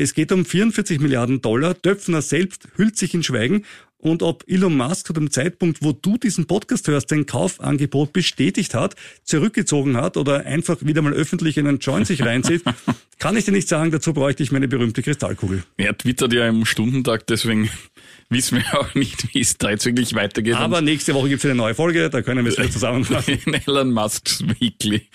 Es 0.00 0.14
geht 0.14 0.30
um 0.30 0.44
44 0.44 1.00
Milliarden 1.00 1.40
Dollar. 1.40 1.74
Döpfner 1.74 2.22
selbst 2.22 2.68
hüllt 2.76 2.96
sich 2.96 3.14
in 3.14 3.24
Schweigen 3.24 3.64
und 3.96 4.22
ob 4.22 4.44
Elon 4.46 4.76
Musk 4.76 5.08
zu 5.08 5.12
dem 5.12 5.32
Zeitpunkt, 5.32 5.82
wo 5.82 5.90
du 5.90 6.16
diesen 6.16 6.46
Podcast 6.46 6.86
hörst, 6.86 7.08
sein 7.08 7.26
Kaufangebot 7.26 8.12
bestätigt 8.12 8.74
hat, 8.74 8.94
zurückgezogen 9.24 9.96
hat 9.96 10.16
oder 10.16 10.46
einfach 10.46 10.76
wieder 10.82 11.02
mal 11.02 11.12
öffentlich 11.12 11.58
einen 11.58 11.80
Joint 11.80 12.06
sich 12.06 12.24
reinzieht, 12.24 12.62
kann 13.18 13.36
ich 13.36 13.44
dir 13.44 13.50
nicht 13.50 13.66
sagen. 13.66 13.90
Dazu 13.90 14.12
bräuchte 14.12 14.44
ich 14.44 14.52
meine 14.52 14.68
berühmte 14.68 15.02
Kristallkugel. 15.02 15.64
Er 15.78 15.98
twittert 15.98 16.32
ja 16.32 16.46
im 16.46 16.64
Stundentag, 16.64 17.26
deswegen 17.26 17.68
wissen 18.28 18.58
wir 18.58 18.80
auch 18.80 18.94
nicht, 18.94 19.34
wie 19.34 19.40
es 19.40 19.58
da 19.58 19.70
jetzt 19.70 19.84
wirklich 19.84 20.14
weitergeht. 20.14 20.54
Aber 20.54 20.80
nächste 20.80 21.12
Woche 21.14 21.28
gibt 21.28 21.40
es 21.40 21.46
eine 21.46 21.56
neue 21.56 21.74
Folge, 21.74 22.08
da 22.08 22.22
können 22.22 22.44
wir 22.44 22.52
es 22.52 22.58
wieder 22.58 22.70
zusammenfassen. 22.70 23.36
In 23.46 23.54
Elon 23.54 23.90
Musk's 23.90 24.44
Weekly 24.60 25.08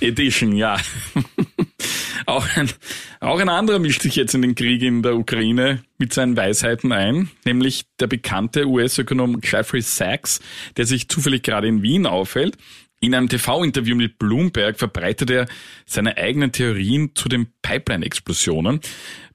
Edition, 0.00 0.54
ja. 0.54 0.78
Auch 2.26 2.46
ein, 2.56 2.68
auch 3.20 3.38
ein 3.38 3.48
anderer 3.48 3.78
mischt 3.78 4.02
sich 4.02 4.16
jetzt 4.16 4.34
in 4.34 4.42
den 4.42 4.56
Krieg 4.56 4.82
in 4.82 5.02
der 5.02 5.16
Ukraine 5.16 5.84
mit 5.96 6.12
seinen 6.12 6.36
Weisheiten 6.36 6.90
ein, 6.90 7.30
nämlich 7.44 7.84
der 8.00 8.08
bekannte 8.08 8.66
US-Ökonom 8.66 9.40
Jeffrey 9.44 9.80
Sachs, 9.80 10.40
der 10.76 10.86
sich 10.86 11.08
zufällig 11.08 11.44
gerade 11.44 11.68
in 11.68 11.82
Wien 11.82 12.04
aufhält. 12.04 12.58
In 12.98 13.14
einem 13.14 13.28
TV-Interview 13.28 13.94
mit 13.94 14.18
Bloomberg 14.18 14.78
verbreitet 14.78 15.30
er 15.30 15.46
seine 15.84 16.16
eigenen 16.16 16.50
Theorien 16.50 17.14
zu 17.14 17.28
den 17.28 17.46
Pipeline-Explosionen. 17.62 18.80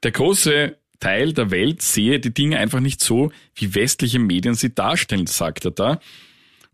Der 0.03 0.11
große 0.11 0.77
Teil 0.99 1.33
der 1.33 1.49
Welt 1.51 1.81
sehe 1.81 2.19
die 2.19 2.33
Dinge 2.33 2.57
einfach 2.57 2.81
nicht 2.81 3.01
so, 3.01 3.31
wie 3.55 3.73
westliche 3.73 4.19
Medien 4.19 4.55
sie 4.55 4.73
darstellen, 4.73 5.27
sagt 5.27 5.63
er 5.65 5.71
da. 5.71 5.99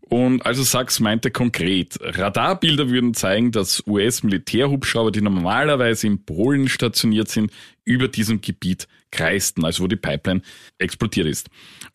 Und 0.08 0.44
also 0.46 0.62
Sachs 0.62 1.00
meinte 1.00 1.30
konkret, 1.30 1.98
Radarbilder 2.00 2.88
würden 2.88 3.12
zeigen, 3.12 3.52
dass 3.52 3.86
US-Militärhubschrauber, 3.86 5.10
die 5.10 5.20
normalerweise 5.20 6.06
in 6.06 6.24
Polen 6.24 6.68
stationiert 6.68 7.28
sind, 7.28 7.52
über 7.84 8.08
diesem 8.08 8.40
Gebiet 8.40 8.88
kreisten, 9.10 9.64
also 9.64 9.84
wo 9.84 9.86
die 9.86 9.96
Pipeline 9.96 10.42
explodiert 10.78 11.26
ist. 11.26 11.48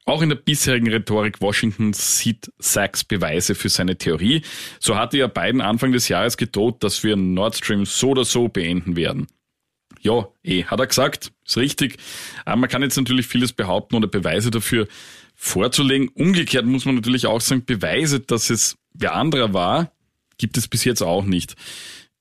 Auch 0.05 0.21
in 0.21 0.29
der 0.29 0.35
bisherigen 0.35 0.89
Rhetorik 0.89 1.41
Washingtons 1.41 2.17
sieht 2.17 2.51
Sachs 2.59 3.03
Beweise 3.03 3.55
für 3.55 3.69
seine 3.69 3.97
Theorie. 3.97 4.43
So 4.79 4.95
hatte 4.95 5.17
ja 5.17 5.27
Biden 5.27 5.61
Anfang 5.61 5.91
des 5.91 6.07
Jahres 6.07 6.37
gedroht, 6.37 6.83
dass 6.83 7.03
wir 7.03 7.15
Nord 7.15 7.55
Stream 7.55 7.85
so 7.85 8.09
oder 8.09 8.25
so 8.25 8.47
beenden 8.47 8.95
werden. 8.95 9.27
Ja, 10.01 10.27
eh, 10.43 10.65
hat 10.65 10.79
er 10.79 10.87
gesagt, 10.87 11.31
ist 11.45 11.57
richtig. 11.57 11.97
Aber 12.45 12.57
man 12.57 12.69
kann 12.69 12.81
jetzt 12.81 12.97
natürlich 12.97 13.25
vieles 13.25 13.53
behaupten 13.53 13.95
oder 13.95 14.07
Beweise 14.07 14.51
dafür 14.51 14.87
vorzulegen. 15.35 16.09
Umgekehrt 16.09 16.65
muss 16.65 16.85
man 16.85 16.95
natürlich 16.95 17.27
auch 17.27 17.41
sagen, 17.41 17.65
Beweise, 17.65 18.19
dass 18.19 18.49
es 18.49 18.77
wer 18.93 19.15
anderer 19.15 19.53
war, 19.53 19.91
gibt 20.37 20.57
es 20.57 20.67
bis 20.67 20.83
jetzt 20.83 21.01
auch 21.01 21.25
nicht. 21.25 21.55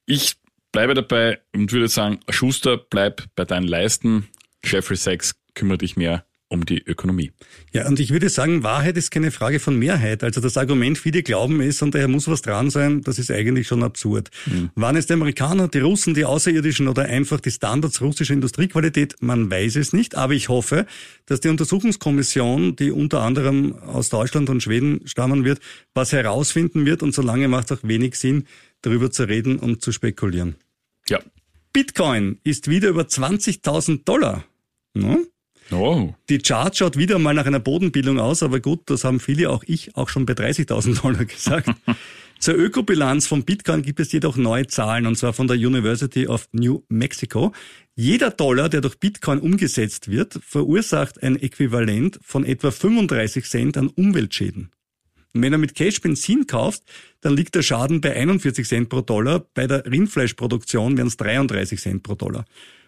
Ich 0.07 0.35
bleibe 0.72 0.94
dabei 0.94 1.40
und 1.55 1.72
würde 1.72 1.88
sagen, 1.88 2.20
Schuster, 2.29 2.77
bleib 2.79 3.25
bei 3.37 3.44
deinen 3.44 3.68
Leisten. 3.68 4.29
Jeffrey 4.64 4.96
Sachs 4.96 5.35
kümmere 5.55 5.79
dich 5.79 5.96
mehr 5.96 6.25
um 6.52 6.66
die 6.66 6.82
Ökonomie. 6.86 7.32
Ja, 7.72 7.88
und 7.88 7.98
ich 7.98 8.10
würde 8.10 8.28
sagen, 8.28 8.62
Wahrheit 8.62 8.96
ist 8.98 9.10
keine 9.10 9.30
Frage 9.30 9.58
von 9.58 9.78
Mehrheit. 9.78 10.22
Also 10.22 10.40
das 10.40 10.58
Argument, 10.58 10.98
viele 10.98 11.22
glauben 11.22 11.60
es 11.62 11.80
und 11.80 11.94
daher 11.94 12.08
muss 12.08 12.28
was 12.28 12.42
dran 12.42 12.68
sein, 12.68 13.00
das 13.00 13.18
ist 13.18 13.30
eigentlich 13.30 13.66
schon 13.66 13.82
absurd. 13.82 14.30
Mhm. 14.46 14.70
Waren 14.74 14.96
es 14.96 15.06
die 15.06 15.14
Amerikaner, 15.14 15.68
die 15.68 15.78
Russen, 15.78 16.12
die 16.12 16.26
Außerirdischen 16.26 16.88
oder 16.88 17.04
einfach 17.04 17.40
die 17.40 17.50
Standards 17.50 18.02
russischer 18.02 18.34
Industriequalität? 18.34 19.16
Man 19.20 19.50
weiß 19.50 19.76
es 19.76 19.94
nicht, 19.94 20.14
aber 20.14 20.34
ich 20.34 20.50
hoffe, 20.50 20.86
dass 21.24 21.40
die 21.40 21.48
Untersuchungskommission, 21.48 22.76
die 22.76 22.90
unter 22.90 23.22
anderem 23.22 23.74
aus 23.74 24.10
Deutschland 24.10 24.50
und 24.50 24.62
Schweden 24.62 25.00
stammen 25.06 25.44
wird, 25.44 25.60
was 25.94 26.12
herausfinden 26.12 26.84
wird 26.84 27.02
und 27.02 27.14
solange 27.14 27.48
macht 27.48 27.70
es 27.70 27.78
auch 27.78 27.82
wenig 27.82 28.16
Sinn, 28.16 28.44
darüber 28.82 29.10
zu 29.10 29.24
reden 29.24 29.58
und 29.58 29.80
zu 29.80 29.90
spekulieren. 29.90 30.56
Ja. 31.08 31.20
Bitcoin 31.72 32.38
ist 32.44 32.68
wieder 32.68 32.90
über 32.90 33.04
20.000 33.04 34.04
Dollar. 34.04 34.44
No? 34.94 35.24
Oh. 35.70 36.14
Die 36.29 36.38
Chart 36.38 36.77
schaut 36.77 36.96
wieder 36.96 37.18
mal 37.18 37.35
nach 37.35 37.46
einer 37.46 37.61
Bodenbildung 37.61 38.18
aus, 38.18 38.42
aber 38.42 38.61
gut, 38.61 38.81
das 38.87 39.05
haben 39.05 39.20
viele, 39.20 39.51
auch 39.51 39.62
ich, 39.66 39.96
auch 39.96 40.09
schon 40.09 40.27
bei 40.27 40.35
30.000 40.35 41.01
Dollar 41.01 41.25
gesagt. 41.25 41.70
Zur 42.38 42.57
Ökobilanz 42.57 43.29
von 43.29 43.44
Bitcoin 43.44 43.83
gibt 43.83 44.01
es 44.01 44.11
jedoch 44.11 44.37
neue 44.37 44.66
Zahlen, 44.66 45.07
und 45.07 45.16
zwar 45.16 45.33
von 45.33 45.46
der 45.46 45.57
University 45.57 46.27
of 46.27 46.48
New 46.51 46.83
Mexico. 46.88 47.53
Jeder 47.94 48.31
Dollar, 48.31 48.68
der 48.68 48.81
durch 48.81 48.98
Bitcoin 48.98 49.38
umgesetzt 49.38 50.11
wird, 50.11 50.40
verursacht 50.44 51.22
ein 51.22 51.40
Äquivalent 51.40 52.18
von 52.20 52.44
etwa 52.44 52.72
35 52.72 53.44
Cent 53.44 53.77
an 53.77 53.88
Umweltschäden. 53.88 54.70
Und 55.35 55.42
wenn 55.42 55.53
du 55.53 55.59
mit 55.59 55.75
Cash 55.75 56.01
Benzin 56.01 56.46
kaufst, 56.46 56.85
dann 57.20 57.37
liegt 57.37 57.55
der 57.55 57.62
Schaden 57.62 58.01
bei 58.01 58.14
41 58.14 58.66
Cent 58.66 58.88
pro 58.88 59.01
Dollar. 59.01 59.46
Bei 59.55 59.66
der 59.66 59.87
Rindfleischproduktion 59.87 60.96
wären 60.96 61.07
es 61.07 61.16
33 61.16 61.81
Cent 61.81 62.03
pro 62.03 62.14
Dollar. 62.14 62.44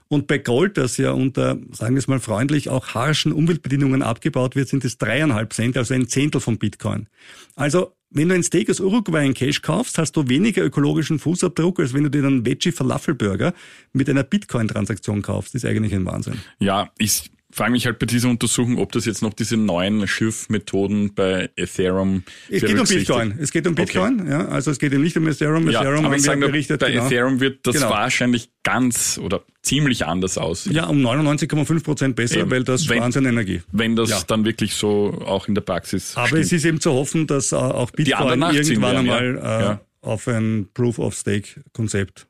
Und 0.09 0.27
bei 0.27 0.39
Gold, 0.39 0.77
das 0.77 0.97
ja 0.97 1.13
unter, 1.13 1.59
sagen 1.73 1.95
wir 1.95 1.99
es 1.99 2.09
mal 2.09 2.21
freundlich, 2.21 2.69
auch 2.69 2.95
harschen 2.95 3.33
Umweltbedingungen 3.33 4.03
abgebaut 4.03 4.55
wird, 4.55 4.69
sind 4.69 4.85
es 4.85 4.99
dreieinhalb 4.99 5.53
Cent, 5.53 5.77
also 5.77 5.95
ein 5.95 6.09
Zehntel 6.09 6.41
von 6.41 6.59
Bitcoin. 6.59 7.09
Also 7.57 7.93
wenn 8.11 8.29
du 8.29 8.35
ein 8.37 8.45
Steak 8.45 8.71
aus 8.71 8.79
Uruguay 8.79 9.27
in 9.27 9.35
Cash 9.35 9.61
kaufst, 9.63 9.99
hast 9.99 10.13
du 10.13 10.29
weniger 10.29 10.65
ökologischen 10.65 11.19
Fußabdruck, 11.19 11.81
als 11.81 11.95
wenn 11.95 12.05
du 12.05 12.11
dir 12.11 12.25
einen 12.25 12.47
Veggie 12.47 12.71
Falafelburger 12.71 13.55
mit 13.93 14.09
einer 14.09 14.23
Bitcoin-Transaktion 14.23 15.23
kaufst. 15.23 15.55
Das 15.55 15.65
ist 15.65 15.69
eigentlich 15.69 15.93
ein 15.93 16.07
Wahnsinn. 16.07 16.39
Ja, 16.61 16.91
ich 16.97 17.33
frage 17.55 17.73
mich 17.73 17.87
halt 17.87 17.99
bei 17.99 18.07
dieser 18.07 18.29
Untersuchung, 18.29 18.79
ob 18.79 18.93
das 18.93 19.05
jetzt 19.05 19.23
noch 19.23 19.33
diese 19.33 19.57
neuen 19.57 20.07
Schiffmethoden 20.09 21.15
bei 21.15 21.51
Ethereum 21.57 22.25
Es 22.51 22.63
geht 22.63 22.79
um 22.79 22.87
Bitcoin. 22.87 23.35
Es 23.39 23.53
geht 23.53 23.67
um 23.67 23.75
Bitcoin, 23.75 24.21
okay. 24.23 24.31
ja. 24.31 24.49
Also 24.49 24.71
es 24.71 24.79
geht 24.79 24.93
eben 24.93 25.03
nicht 25.03 25.17
um 25.17 25.27
Ethereum. 25.27 25.71
Ja, 25.71 25.81
Ethereum 25.81 26.05
aber 26.07 26.17
ich 26.17 26.23
sage 26.23 26.41
berichtet, 26.47 26.81
bei 26.81 26.91
genau. 26.91 27.07
Ethereum 27.07 27.41
wird 27.41 27.67
das 27.67 27.77
Genau. 27.77 27.91
wahrscheinlich 27.91 28.51
ganz 28.63 29.19
oder 29.19 29.43
ziemlich 29.63 30.05
anders 30.05 30.37
aussehen. 30.39 30.75
Ja, 30.75 30.87
um 30.87 31.01
99,5 31.01 31.83
Prozent 31.85 32.17
besser, 32.17 32.39
Eben. 32.41 32.51
weil 32.51 32.65
das 32.65 32.89
Wenn- 32.89 33.03
an 33.03 33.13
Energie. 33.27 33.63
Wenn 33.73 33.97
das 33.97 34.11
Ja. 34.11 34.21
dann 34.27 34.45
wirklich 34.45 34.75
so 34.75 35.23
auch 35.25 35.49
in 35.49 35.55
der 35.55 35.63
Praxis 35.63 36.17
Aber 36.17 36.27
stimmt. 36.29 36.43
es 36.45 36.53
ist 36.53 36.65
eben 36.65 36.81
zu 36.81 36.93
hoffen, 36.93 37.27
dass 37.27 37.53
äh, 37.53 37.57
auch 37.57 37.91
Bitcoin 37.91 38.43
irgendwann 38.43 38.97
einmal 38.97 39.35
ja. 39.37 39.59
äh, 39.61 39.63
Ja. 39.65 39.81
auf 40.01 40.29
ein 40.29 40.69
Proof 40.75 40.99
of 40.99 41.15
Stake 41.15 41.63
Konzept 41.73 42.27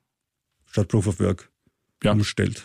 statt 0.71 0.89
Proof 0.89 1.07
of 1.07 1.21
Work 1.21 1.49
umstellt. 2.05 2.65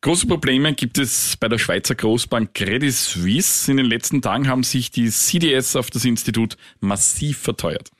Große 0.00 0.26
Probleme 0.26 0.74
gibt 0.74 0.98
es 0.98 1.36
bei 1.38 1.48
der 1.48 1.58
Schweizer 1.58 1.94
Großbank 1.94 2.54
Credit 2.54 2.92
Suisse. 2.92 3.70
In 3.70 3.78
den 3.78 3.86
letzten 3.86 4.20
Tagen 4.20 4.48
haben 4.48 4.62
sich 4.62 4.90
die 4.90 5.10
CDS 5.10 5.76
auf 5.76 5.90
das 5.90 6.04
Institut 6.04 6.56
massiv 6.80 7.38
verteuert. 7.38 7.90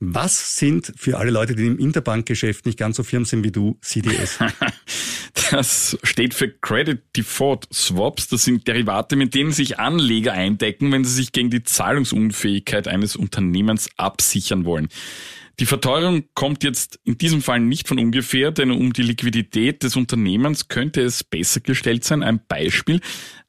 Was 0.00 0.56
sind 0.56 0.92
für 0.96 1.18
alle 1.18 1.32
Leute, 1.32 1.56
die 1.56 1.66
im 1.66 1.78
Interbankgeschäft 1.78 2.66
nicht 2.66 2.78
ganz 2.78 2.96
so 2.96 3.02
firm 3.02 3.24
sind 3.24 3.42
wie 3.42 3.50
du, 3.50 3.76
CDS? 3.80 4.38
Das 5.50 5.96
steht 6.02 6.34
für 6.34 6.48
Credit 6.48 7.00
Default 7.16 7.68
Swaps. 7.72 8.28
Das 8.28 8.44
sind 8.44 8.68
Derivate, 8.68 9.16
mit 9.16 9.34
denen 9.34 9.52
sich 9.52 9.78
Anleger 9.78 10.32
eindecken, 10.32 10.92
wenn 10.92 11.04
sie 11.04 11.14
sich 11.14 11.32
gegen 11.32 11.48
die 11.48 11.62
Zahlungsunfähigkeit 11.62 12.86
eines 12.86 13.16
Unternehmens 13.16 13.88
absichern 13.96 14.64
wollen. 14.64 14.88
Die 15.60 15.66
Verteuerung 15.66 16.24
kommt 16.34 16.62
jetzt 16.62 17.00
in 17.04 17.18
diesem 17.18 17.42
Fall 17.42 17.58
nicht 17.58 17.88
von 17.88 17.98
ungefähr, 17.98 18.52
denn 18.52 18.70
um 18.70 18.92
die 18.92 19.02
Liquidität 19.02 19.82
des 19.82 19.96
Unternehmens 19.96 20.68
könnte 20.68 21.02
es 21.02 21.24
besser 21.24 21.60
gestellt 21.60 22.04
sein. 22.04 22.22
Ein 22.22 22.40
Beispiel. 22.46 23.00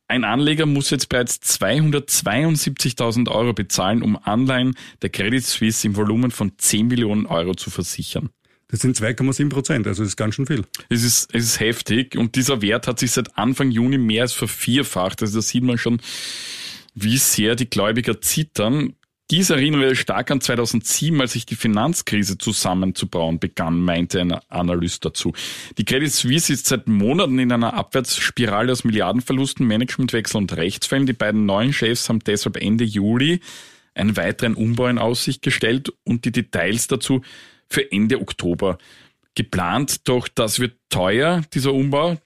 Ein 0.07 0.23
Anleger 0.23 0.65
muss 0.65 0.89
jetzt 0.89 1.07
bereits 1.09 1.35
272.000 1.35 3.29
Euro 3.29 3.53
bezahlen, 3.53 4.01
um 4.01 4.17
Anleihen 4.17 4.73
der 5.03 5.11
Credit 5.11 5.45
Suisse 5.45 5.85
im 5.85 5.95
Volumen 5.95 6.31
von 6.31 6.53
10 6.57 6.87
Millionen 6.87 7.27
Euro 7.27 7.53
zu 7.53 7.69
versichern. 7.69 8.29
Das 8.69 8.79
sind 8.79 8.97
2,7 8.97 9.49
Prozent, 9.49 9.85
also 9.85 10.01
das 10.01 10.09
ist 10.09 10.17
ganz 10.17 10.35
schön 10.35 10.47
viel. 10.47 10.63
Es 10.89 11.03
ist, 11.03 11.33
es 11.33 11.45
ist 11.45 11.59
heftig 11.59 12.15
und 12.15 12.35
dieser 12.35 12.63
Wert 12.63 12.87
hat 12.87 12.99
sich 12.99 13.11
seit 13.11 13.37
Anfang 13.37 13.69
Juni 13.69 13.99
mehr 13.99 14.23
als 14.23 14.33
vervierfacht. 14.33 15.21
Also 15.21 15.39
da 15.39 15.41
sieht 15.43 15.63
man 15.63 15.77
schon, 15.77 16.01
wie 16.95 17.17
sehr 17.17 17.55
die 17.55 17.69
Gläubiger 17.69 18.19
zittern. 18.19 18.95
Dies 19.31 19.51
erinnere 19.51 19.95
stark 19.95 20.31
an 20.31 20.41
2007, 20.41 21.21
als 21.21 21.33
sich 21.33 21.45
die 21.45 21.55
Finanzkrise 21.55 22.39
zusammenzubrauen 22.39 23.37
begann, 23.37 23.79
meinte 23.79 24.21
ein 24.21 24.31
Analyst 24.49 25.05
dazu. 25.05 25.33
Die 25.77 25.85
Credit 25.85 26.11
Suisse 26.11 26.51
ist 26.51 26.65
seit 26.65 26.87
Monaten 26.87 27.37
in 27.37 27.51
einer 27.51 27.75
Abwärtsspirale 27.75 28.71
aus 28.71 28.83
Milliardenverlusten, 28.83 29.67
Managementwechsel 29.67 30.37
und 30.37 30.57
Rechtsfällen. 30.57 31.05
Die 31.05 31.13
beiden 31.13 31.45
neuen 31.45 31.73
Chefs 31.73 32.09
haben 32.09 32.21
deshalb 32.21 32.57
Ende 32.57 32.85
Juli 32.85 33.39
einen 33.93 34.17
weiteren 34.17 34.55
Umbau 34.55 34.87
in 34.87 34.97
Aussicht 34.97 35.43
gestellt 35.43 35.93
und 36.03 36.25
die 36.25 36.31
Details 36.31 36.87
dazu 36.87 37.21
für 37.67 37.91
Ende 37.91 38.21
Oktober 38.21 38.79
geplant. 39.35 40.07
Doch 40.07 40.27
das 40.27 40.59
wird 40.59 40.75
teuer, 40.89 41.43
dieser 41.53 41.73
Umbau. 41.73 42.17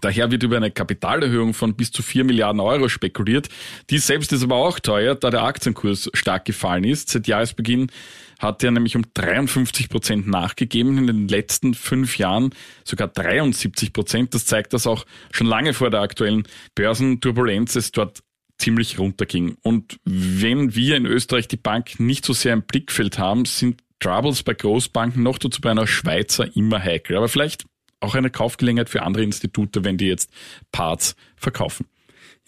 Daher 0.00 0.30
wird 0.30 0.42
über 0.42 0.56
eine 0.56 0.70
Kapitalerhöhung 0.70 1.54
von 1.54 1.74
bis 1.74 1.90
zu 1.90 2.02
4 2.02 2.24
Milliarden 2.24 2.60
Euro 2.60 2.88
spekuliert. 2.88 3.48
Die 3.90 3.98
selbst 3.98 4.32
ist 4.32 4.42
aber 4.42 4.56
auch 4.56 4.78
teuer, 4.78 5.14
da 5.14 5.30
der 5.30 5.42
Aktienkurs 5.42 6.10
stark 6.14 6.44
gefallen 6.44 6.84
ist. 6.84 7.10
Seit 7.10 7.26
Jahresbeginn 7.26 7.90
hat 8.38 8.62
er 8.62 8.70
nämlich 8.70 8.96
um 8.96 9.04
53 9.14 9.88
Prozent 9.88 10.26
nachgegeben, 10.26 10.98
in 10.98 11.06
den 11.06 11.28
letzten 11.28 11.74
fünf 11.74 12.18
Jahren 12.18 12.50
sogar 12.84 13.08
73 13.08 13.92
Prozent. 13.92 14.34
Das 14.34 14.44
zeigt, 14.44 14.72
dass 14.72 14.86
auch 14.86 15.06
schon 15.32 15.46
lange 15.46 15.72
vor 15.72 15.90
der 15.90 16.00
aktuellen 16.00 16.44
Börsenturbulenz 16.74 17.76
es 17.76 17.92
dort 17.92 18.20
ziemlich 18.58 18.98
runterging. 18.98 19.56
Und 19.62 19.98
wenn 20.04 20.74
wir 20.74 20.96
in 20.96 21.06
Österreich 21.06 21.48
die 21.48 21.56
Bank 21.56 22.00
nicht 22.00 22.24
so 22.24 22.32
sehr 22.32 22.52
im 22.52 22.62
Blickfeld 22.62 23.18
haben, 23.18 23.44
sind 23.44 23.82
Troubles 24.00 24.42
bei 24.42 24.54
Großbanken 24.54 25.22
noch 25.22 25.38
dazu 25.38 25.60
bei 25.60 25.70
einer 25.70 25.86
Schweizer 25.86 26.54
immer 26.54 26.82
heikel. 26.82 27.16
Aber 27.16 27.28
vielleicht 27.28 27.64
auch 28.00 28.14
eine 28.14 28.30
Kaufgelegenheit 28.30 28.88
für 28.88 29.02
andere 29.02 29.24
Institute, 29.24 29.84
wenn 29.84 29.96
die 29.96 30.06
jetzt 30.06 30.30
Parts 30.72 31.16
verkaufen. 31.36 31.86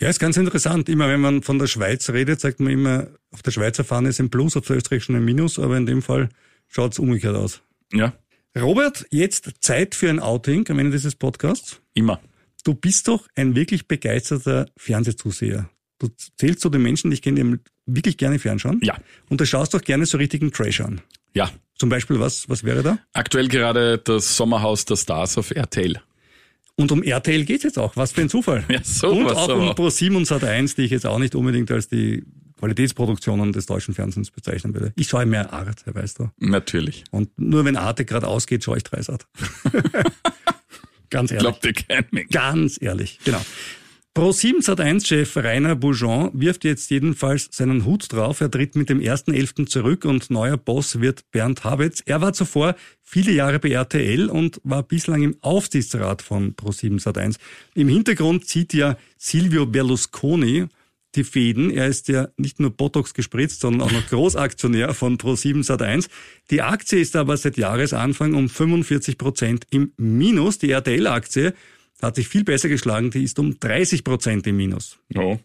Ja, 0.00 0.08
ist 0.08 0.20
ganz 0.20 0.36
interessant. 0.36 0.88
Immer 0.88 1.08
wenn 1.08 1.20
man 1.20 1.42
von 1.42 1.58
der 1.58 1.66
Schweiz 1.66 2.08
redet, 2.10 2.40
sagt 2.40 2.60
man 2.60 2.72
immer, 2.72 3.08
auf 3.32 3.42
der 3.42 3.50
Schweizer 3.50 3.84
Fahne 3.84 4.10
ist 4.10 4.20
ein 4.20 4.30
Plus, 4.30 4.56
auf 4.56 4.66
der 4.66 4.76
österreichischen 4.76 5.16
ein 5.16 5.24
Minus, 5.24 5.58
aber 5.58 5.76
in 5.76 5.86
dem 5.86 6.02
Fall 6.02 6.28
schaut 6.68 6.92
es 6.92 6.98
umgekehrt 6.98 7.34
aus. 7.34 7.62
Ja, 7.92 8.12
Robert, 8.56 9.06
jetzt 9.10 9.50
Zeit 9.60 9.94
für 9.94 10.08
ein 10.08 10.20
Outing 10.20 10.68
am 10.70 10.78
Ende 10.78 10.92
dieses 10.92 11.14
Podcasts. 11.14 11.80
immer. 11.94 12.20
Du 12.64 12.74
bist 12.74 13.08
doch 13.08 13.28
ein 13.34 13.54
wirklich 13.54 13.88
begeisterter 13.88 14.66
Fernsehzuseher. 14.76 15.70
Du 15.98 16.08
zählst 16.36 16.60
zu 16.60 16.68
den 16.68 16.82
Menschen, 16.82 17.10
die 17.10 17.14
ich 17.14 17.22
kenne, 17.22 17.42
die 17.42 17.58
wirklich 17.86 18.16
gerne 18.18 18.38
fernschauen. 18.38 18.80
Ja. 18.82 18.98
Und 19.28 19.40
du 19.40 19.46
schaust 19.46 19.74
doch 19.74 19.80
gerne 19.80 20.06
so 20.06 20.18
richtigen 20.18 20.52
Trash 20.52 20.80
an. 20.80 21.00
Ja. 21.34 21.50
Zum 21.78 21.88
Beispiel, 21.88 22.18
was, 22.18 22.48
was 22.48 22.64
wäre 22.64 22.82
da? 22.82 22.98
Aktuell 23.12 23.48
gerade 23.48 23.98
das 23.98 24.36
Sommerhaus 24.36 24.84
der 24.84 24.96
Stars 24.96 25.38
auf 25.38 25.50
RTL. 25.52 26.00
Und 26.74 26.92
um 26.92 27.02
RTL 27.02 27.44
geht's 27.44 27.64
jetzt 27.64 27.78
auch. 27.78 27.96
Was 27.96 28.12
für 28.12 28.20
ein 28.20 28.28
Zufall. 28.28 28.64
Ja, 28.68 28.80
so 28.82 29.08
Und 29.08 29.30
auch 29.30 29.48
um 29.48 29.70
Pro7 29.70 30.16
und 30.16 30.26
Sat1, 30.26 30.76
die 30.76 30.82
ich 30.82 30.90
jetzt 30.90 31.06
auch 31.06 31.18
nicht 31.18 31.34
unbedingt 31.34 31.70
als 31.70 31.88
die 31.88 32.24
Qualitätsproduktionen 32.58 33.52
des 33.52 33.66
deutschen 33.66 33.94
Fernsehens 33.94 34.30
bezeichnen 34.30 34.74
würde. 34.74 34.92
Ich 34.96 35.08
schaue 35.08 35.26
mehr 35.26 35.52
Art, 35.52 35.84
weißt 35.86 36.18
du. 36.18 36.30
Natürlich. 36.38 37.04
Und 37.10 37.30
nur 37.38 37.64
wenn 37.64 37.76
Arte 37.76 38.04
gerade 38.04 38.26
ausgeht, 38.26 38.64
schaue 38.64 38.76
ich 38.76 38.84
Dreisat. 38.84 39.26
Ganz 41.10 41.30
ehrlich. 41.30 41.42
Glaubt 41.42 41.64
dir 41.64 41.72
kein 41.72 42.04
Mensch. 42.10 42.30
Ganz 42.30 42.78
ehrlich, 42.80 43.20
genau. 43.24 43.40
Pro7 44.18 44.64
Sat1-Chef 44.64 45.36
Rainer 45.36 45.76
Boujon 45.76 46.32
wirft 46.32 46.64
jetzt 46.64 46.90
jedenfalls 46.90 47.50
seinen 47.52 47.84
Hut 47.84 48.12
drauf. 48.12 48.40
Er 48.40 48.50
tritt 48.50 48.74
mit 48.74 48.88
dem 48.88 48.98
1.11. 48.98 49.66
zurück 49.66 50.04
und 50.04 50.28
neuer 50.28 50.56
Boss 50.56 51.00
wird 51.00 51.30
Bernd 51.30 51.62
Habetz. 51.62 52.02
Er 52.04 52.20
war 52.20 52.32
zuvor 52.32 52.74
viele 53.00 53.30
Jahre 53.30 53.60
bei 53.60 53.70
RTL 53.70 54.28
und 54.28 54.60
war 54.64 54.82
bislang 54.82 55.22
im 55.22 55.36
Aufsichtsrat 55.40 56.20
von 56.20 56.56
Pro7 56.56 57.00
Sat1. 57.00 57.36
Im 57.76 57.86
Hintergrund 57.86 58.44
zieht 58.44 58.74
ja 58.74 58.96
Silvio 59.18 59.66
Berlusconi 59.66 60.66
die 61.14 61.22
Fäden. 61.22 61.70
Er 61.70 61.86
ist 61.86 62.08
ja 62.08 62.26
nicht 62.36 62.58
nur 62.58 62.70
Botox 62.70 63.14
gespritzt, 63.14 63.60
sondern 63.60 63.82
auch 63.82 63.92
noch 63.92 64.08
Großaktionär 64.08 64.94
von 64.94 65.16
Pro7 65.16 65.64
Sat1. 65.64 66.08
Die 66.50 66.62
Aktie 66.62 66.98
ist 66.98 67.14
aber 67.14 67.36
seit 67.36 67.56
Jahresanfang 67.56 68.34
um 68.34 68.48
45 68.48 69.16
Prozent 69.16 69.66
im 69.70 69.92
Minus. 69.96 70.58
Die 70.58 70.72
RTL-Aktie 70.72 71.54
hat 72.02 72.16
sich 72.16 72.28
viel 72.28 72.44
besser 72.44 72.68
geschlagen, 72.68 73.10
die 73.10 73.24
ist 73.24 73.38
um 73.38 73.58
30 73.58 74.04
Prozent 74.04 74.46
im 74.46 74.56
Minus. 74.56 74.98
Oh. 75.16 75.38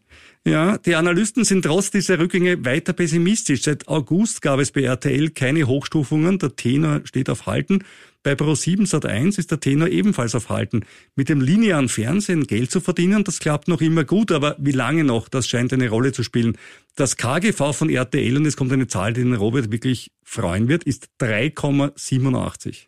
Ja, 0.46 0.78
die 0.78 0.96
Analysten 0.96 1.46
sind 1.46 1.64
trotz 1.64 1.90
dieser 1.90 2.20
Rückgänge 2.20 2.66
weiter 2.66 2.92
pessimistisch. 2.92 3.62
Seit 3.62 3.88
August 3.88 4.42
gab 4.42 4.60
es 4.60 4.72
bei 4.72 4.82
RTL 4.82 5.30
keine 5.30 5.68
Hochstufungen, 5.68 6.38
der 6.38 6.56
Tenor 6.56 7.02
steht 7.06 7.30
auf 7.30 7.46
Halten. 7.46 7.84
Bei 8.24 8.34
Pro7 8.34 8.88
Sat1 8.90 9.40
ist 9.40 9.52
der 9.52 9.60
Tenor 9.60 9.88
ebenfalls 9.88 10.36
auf 10.36 10.50
Halten. 10.50 10.86
Mit 11.16 11.30
dem 11.30 11.42
linearen 11.42 11.90
Fernsehen 11.90 12.46
Geld 12.46 12.72
zu 12.72 12.82
verdienen, 12.82 13.24
das 13.24 13.40
klappt 13.40 13.68
noch 13.68 13.82
immer 13.82 14.04
gut, 14.04 14.32
aber 14.32 14.56
wie 14.60 14.72
lange 14.72 15.04
noch, 15.04 15.30
das 15.30 15.48
scheint 15.48 15.74
eine 15.74 15.90
Rolle 15.90 16.12
zu 16.12 16.24
spielen. 16.24 16.58
Das 16.96 17.18
KGV 17.18 17.74
von 17.74 17.90
RTL, 17.90 18.38
und 18.38 18.46
es 18.46 18.58
kommt 18.58 18.72
eine 18.72 18.88
Zahl, 18.88 19.14
die 19.14 19.22
den 19.22 19.36
Robert 19.36 19.72
wirklich 19.72 20.12
freuen 20.24 20.68
wird, 20.68 20.84
ist 20.84 21.10
3,87. 21.22 22.88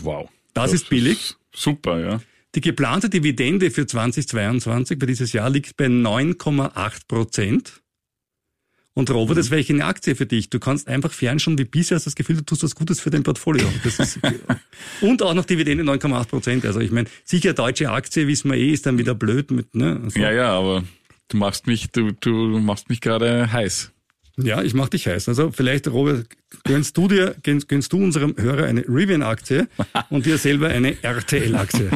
Wow. 0.00 0.28
Das 0.54 0.72
ist 0.72 0.88
billig. 0.90 1.36
Super, 1.54 2.00
ja. 2.00 2.20
Die 2.54 2.60
geplante 2.60 3.08
Dividende 3.08 3.70
für 3.70 3.86
2022 3.86 4.98
bei 4.98 5.06
dieses 5.06 5.32
Jahr 5.32 5.48
liegt 5.48 5.76
bei 5.76 5.86
9,8 5.86 7.08
Prozent. 7.08 7.82
Und 8.94 9.10
Robert, 9.10 9.38
das 9.38 9.50
wäre 9.50 9.64
eine 9.66 9.86
Aktie 9.86 10.14
für 10.14 10.26
dich. 10.26 10.50
Du 10.50 10.58
kannst 10.58 10.86
einfach 10.86 11.12
fernschauen, 11.12 11.56
wie 11.56 11.64
bisher 11.64 11.94
hast 11.94 12.06
das 12.06 12.14
Gefühl, 12.14 12.36
du 12.36 12.42
tust 12.44 12.62
was 12.62 12.74
Gutes 12.74 13.00
für 13.00 13.08
dein 13.08 13.22
Portfolio. 13.22 13.66
Ist, 13.84 14.18
und 15.00 15.22
auch 15.22 15.32
noch 15.32 15.46
Dividende 15.46 15.82
9,8 15.82 16.24
Prozent. 16.26 16.66
Also 16.66 16.80
ich 16.80 16.90
meine, 16.90 17.08
sicher 17.24 17.54
deutsche 17.54 17.90
Aktie, 17.90 18.26
wissen 18.28 18.50
wir 18.50 18.58
eh, 18.58 18.70
ist 18.70 18.84
dann 18.84 18.98
wieder 18.98 19.14
blöd 19.14 19.50
mit, 19.50 19.74
ne? 19.74 19.98
Also. 20.04 20.20
Ja, 20.20 20.30
ja, 20.30 20.52
aber 20.52 20.84
du 21.28 21.38
machst 21.38 21.66
mich, 21.66 21.90
du, 21.90 22.12
du 22.12 22.58
machst 22.58 22.90
mich 22.90 23.00
gerade 23.00 23.50
heiß. 23.50 23.92
Ja, 24.36 24.62
ich 24.62 24.74
mach 24.74 24.88
dich 24.88 25.06
heiß. 25.06 25.28
Also 25.28 25.50
vielleicht, 25.50 25.88
Robert, 25.88 26.26
gönnst 26.64 26.96
du 26.96 27.08
dir, 27.08 27.36
gönnst, 27.42 27.68
gönnst 27.68 27.92
du 27.92 27.98
unserem 27.98 28.34
Hörer 28.36 28.64
eine 28.64 28.82
Rivian-Aktie 28.82 29.68
und 30.10 30.24
dir 30.24 30.38
selber 30.38 30.68
eine 30.68 31.02
RTL-Aktie. 31.02 31.90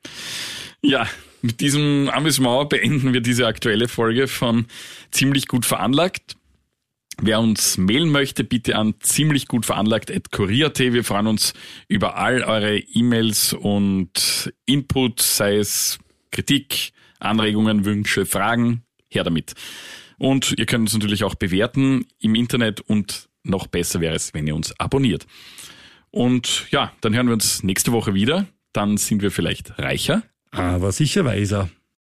ja, 0.82 1.06
mit 1.42 1.60
diesem 1.60 2.08
Amüsement 2.08 2.70
beenden 2.70 3.12
wir 3.12 3.20
diese 3.20 3.46
aktuelle 3.46 3.88
Folge 3.88 4.28
von 4.28 4.66
Ziemlich 5.10 5.46
gut 5.46 5.66
veranlagt. 5.66 6.36
Wer 7.20 7.40
uns 7.40 7.76
mailen 7.76 8.10
möchte, 8.10 8.42
bitte 8.42 8.76
an 8.76 8.94
ziemlich 9.00 9.46
gut 9.46 9.66
veranlagt 9.66 10.10
at 10.10 10.32
kurier.at. 10.32 10.78
Wir 10.78 11.04
freuen 11.04 11.26
uns 11.26 11.52
über 11.86 12.16
all 12.16 12.42
eure 12.42 12.78
E-Mails 12.78 13.52
und 13.52 14.52
Input, 14.64 15.20
sei 15.20 15.58
es 15.58 15.98
Kritik, 16.30 16.92
Anregungen, 17.20 17.84
Wünsche, 17.84 18.24
Fragen. 18.24 18.82
Her 19.08 19.24
damit. 19.24 19.54
Und 20.22 20.54
ihr 20.56 20.66
könnt 20.66 20.82
uns 20.82 20.94
natürlich 20.94 21.24
auch 21.24 21.34
bewerten 21.34 22.06
im 22.20 22.36
Internet 22.36 22.80
und 22.80 23.28
noch 23.42 23.66
besser 23.66 24.00
wäre 24.00 24.14
es, 24.14 24.32
wenn 24.34 24.46
ihr 24.46 24.54
uns 24.54 24.72
abonniert. 24.78 25.26
Und 26.12 26.68
ja, 26.70 26.92
dann 27.00 27.12
hören 27.12 27.26
wir 27.26 27.32
uns 27.32 27.64
nächste 27.64 27.90
Woche 27.90 28.14
wieder. 28.14 28.46
Dann 28.72 28.98
sind 28.98 29.20
wir 29.20 29.32
vielleicht 29.32 29.80
reicher. 29.80 30.22
Aber 30.52 30.92
sicher 30.92 31.24
weiser. 31.24 31.70